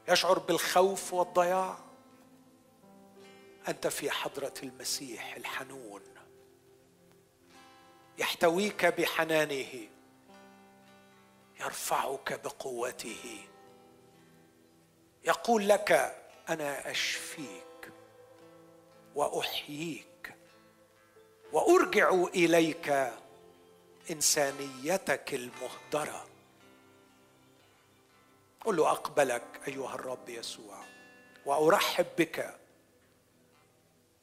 [0.10, 1.78] يشعر بالخوف والضياع؟
[3.68, 6.02] أنت في حضرة المسيح الحنون.
[8.18, 9.88] يحتويك بحنانه
[11.60, 13.48] يرفعك بقوته.
[15.24, 15.92] يقول لك
[16.50, 17.92] أنا أشفيك
[19.16, 20.36] وأحييك
[21.52, 23.12] وأرجع إليك
[24.12, 26.28] إنسانيتك المهدرة.
[28.66, 30.84] قل له أقبلك أيها الرب يسوع
[31.46, 32.58] وأرحب بك.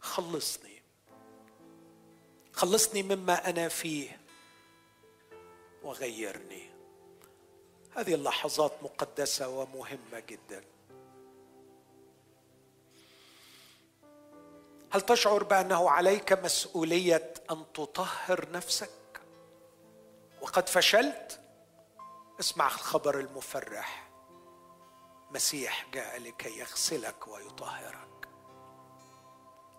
[0.00, 0.77] خلصني.
[2.58, 4.20] خلصني مما أنا فيه
[5.82, 6.70] وغيرني.
[7.96, 10.64] هذه اللحظات مقدسة ومهمة جدا.
[14.90, 19.20] هل تشعر بأنه عليك مسؤولية أن تطهر نفسك؟
[20.40, 21.40] وقد فشلت؟
[22.40, 24.10] اسمع الخبر المفرح.
[25.30, 28.28] مسيح جاء لكي يغسلك ويطهرك.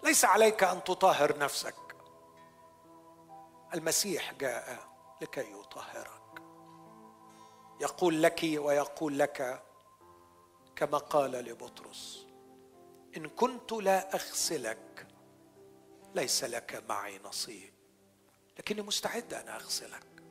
[0.04, 1.89] ليس عليك أن تطهر نفسك.
[3.74, 4.90] المسيح جاء
[5.22, 6.44] لكي يطهرك.
[7.82, 9.64] يقول لك ويقول لك
[10.76, 12.28] كما قال لبطرس
[13.18, 15.08] إن كنت لا أغسلك
[16.16, 17.74] ليس لك معي نصيب
[18.60, 20.24] لكني مستعد أن أغسلك.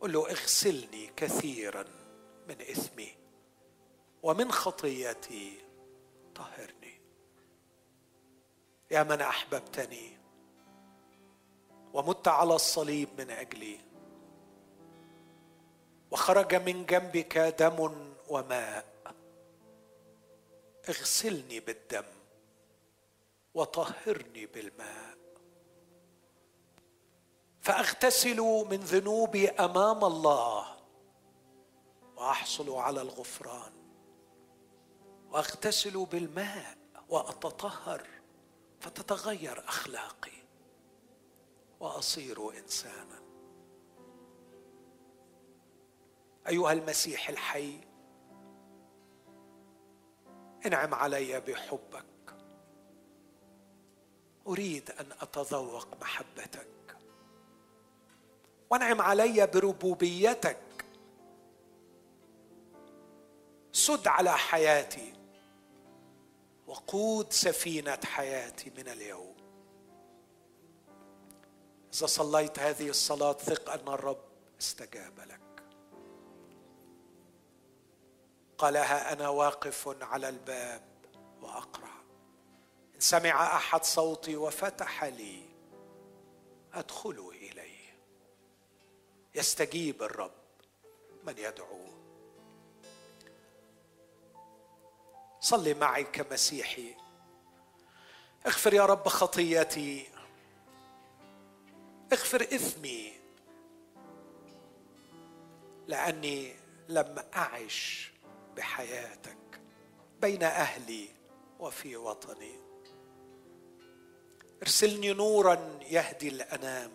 [0.00, 1.84] قل له اغسلني كثيرا
[2.48, 3.16] من إثمي
[4.22, 5.60] ومن خطيتي
[6.34, 7.00] طهرني.
[8.90, 10.17] يا من أحببتني
[11.94, 13.80] ومت على الصليب من أجلي.
[16.10, 19.14] وخرج من جنبك دم وماء.
[20.88, 22.04] اغسلني بالدم
[23.54, 25.18] وطهرني بالماء.
[27.60, 28.40] فاغتسل
[28.70, 30.76] من ذنوبي أمام الله
[32.16, 33.72] وأحصل على الغفران.
[35.30, 36.78] وأغتسل بالماء
[37.08, 38.06] وأتطهر
[38.80, 40.37] فتتغير أخلاقي.
[41.80, 43.18] وأصير إنسانا.
[46.48, 47.80] أيها المسيح الحي
[50.66, 52.04] انعم علي بحبك.
[54.46, 56.96] أريد أن أتذوق محبتك.
[58.70, 60.58] وانعم علي بربوبيتك.
[63.72, 65.12] سد على حياتي
[66.66, 69.37] وقود سفينة حياتي من اليوم.
[71.94, 74.24] إذا صليت هذه الصلاة ثق أن الرب
[74.60, 75.62] استجاب لك.
[78.58, 80.82] قالها أنا واقف على الباب
[81.40, 81.92] واقرع
[82.94, 85.42] إن سمع أحد صوتي وفتح لي
[86.74, 87.78] أدخل إليه.
[89.34, 90.32] يستجيب الرب
[91.24, 91.98] من يدعوه.
[95.40, 96.94] صلي معي كمسيحي.
[98.46, 100.17] اغفر يا رب خطيتي.
[102.12, 103.12] اغفر إثمي.
[105.86, 106.54] لأني
[106.88, 108.12] لم أعش
[108.56, 109.60] بحياتك
[110.20, 111.08] بين أهلي
[111.60, 112.60] وفي وطني.
[114.62, 116.90] ارسلني نورا يهدي الأنام.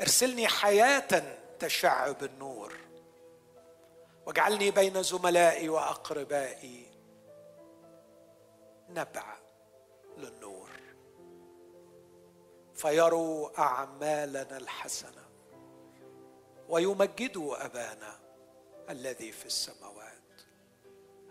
[0.00, 2.72] ارسلني حياة تشع بالنور.
[4.26, 6.86] واجعلني بين زملائي وأقربائي
[8.88, 9.39] نبع
[12.80, 15.24] فيروا أعمالنا الحسنة
[16.68, 18.20] ويمجدوا أبانا
[18.90, 20.42] الذي في السماوات.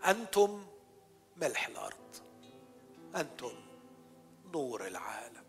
[0.06, 0.66] أنتم
[1.36, 2.16] ملح الأرض
[3.16, 3.52] أنتم
[4.52, 5.44] نور العالم.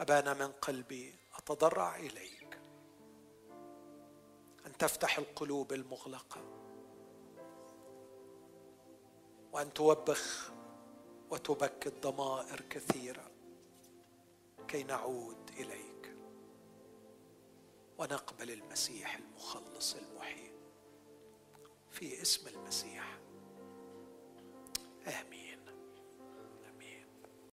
[0.00, 2.58] أبانا من قلبي أتضرع إليك.
[4.66, 6.40] أن تفتح القلوب المغلقة.
[9.52, 10.50] وأن توبخ
[11.30, 13.27] وتبكت ضمائر كثيرة.
[14.68, 16.16] كي نعود إليك.
[17.98, 20.52] ونقبل المسيح المخلص المحيي.
[21.90, 23.18] في اسم المسيح.
[25.06, 25.47] آمين.